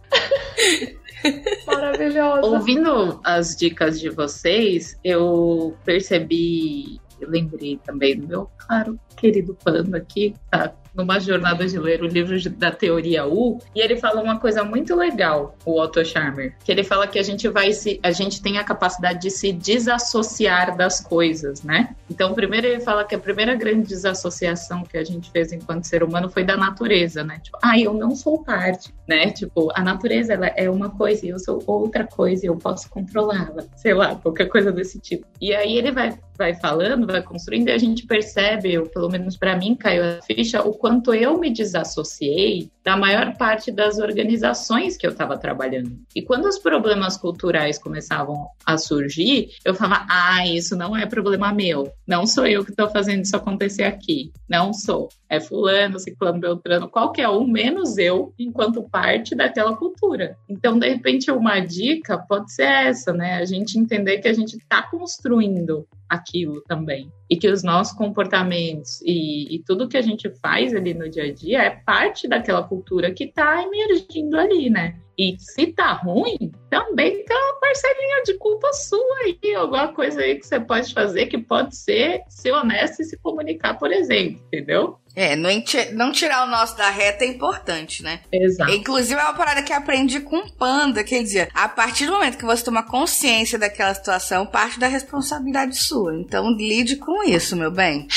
[1.65, 2.45] Maravilhosa.
[2.45, 9.97] Ouvindo as dicas de vocês, eu percebi, eu lembrei também do meu caro querido Panda
[9.97, 14.39] aqui, tá numa jornada de ler o livro da teoria U, e ele fala uma
[14.39, 18.11] coisa muito legal, o Otto Scharmer, que ele fala que a gente vai se a
[18.11, 21.95] gente tem a capacidade de se desassociar das coisas, né?
[22.09, 26.03] Então, primeiro ele fala que a primeira grande desassociação que a gente fez enquanto ser
[26.03, 27.39] humano foi da natureza, né?
[27.43, 29.31] Tipo, ah, eu não sou parte, né?
[29.31, 32.89] Tipo, a natureza ela é uma coisa e eu sou outra coisa e eu posso
[32.89, 35.25] controlá-la, sei lá, qualquer coisa desse tipo.
[35.39, 39.35] E aí ele vai vai falando, vai construindo e a gente percebe, ou pelo menos
[39.35, 44.97] para mim caiu a ficha, o quanto eu me desassociei da maior parte das organizações
[44.97, 45.99] que eu estava trabalhando.
[46.15, 51.53] E quando os problemas culturais começavam a surgir, eu falava: ah, isso não é problema
[51.53, 51.91] meu.
[52.07, 54.31] Não sou eu que estou fazendo isso acontecer aqui.
[54.49, 55.09] Não sou.
[55.29, 60.35] É Fulano, Ciclano, Beltrano, qualquer um, menos eu, enquanto parte daquela cultura.
[60.49, 63.35] Então, de repente, uma dica pode ser essa, né?
[63.35, 67.11] A gente entender que a gente está construindo aquilo também.
[67.29, 71.25] E que os nossos comportamentos e, e, tudo que a gente faz ali no dia
[71.25, 74.99] a dia é parte daquela cultura que está emergindo ali, né?
[75.19, 80.39] E se tá ruim, também tem uma parcelinha de culpa sua aí, alguma coisa aí
[80.39, 84.97] que você pode fazer que pode ser ser honesto e se comunicar, por exemplo, entendeu?
[85.13, 85.49] É, não,
[85.93, 88.21] não tirar o nosso da reta é importante, né?
[88.31, 88.71] Exato.
[88.71, 92.37] Inclusive, é uma parada que aprendi com o Panda, quer dizer, a partir do momento
[92.37, 96.15] que você toma consciência daquela situação, parte da responsabilidade sua.
[96.15, 98.07] Então, lide com isso, meu bem.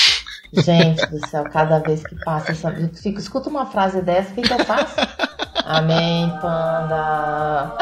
[0.52, 2.68] Gente do céu, cada vez que passa essa.
[2.70, 4.94] Eu fico, escuta uma frase dessa, o que, que eu faço?
[5.64, 7.76] Amém, panda.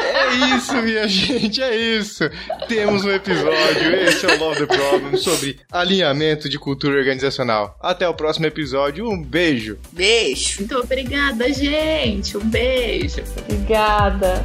[0.00, 2.30] É isso, minha gente, é isso.
[2.68, 7.76] Temos um episódio, esse é o Love the Problem, sobre alinhamento de cultura organizacional.
[7.80, 9.78] Até o próximo episódio, um beijo.
[9.92, 10.60] Beijo.
[10.60, 12.36] Muito obrigada, gente.
[12.36, 13.22] Um beijo.
[13.38, 14.44] Obrigada.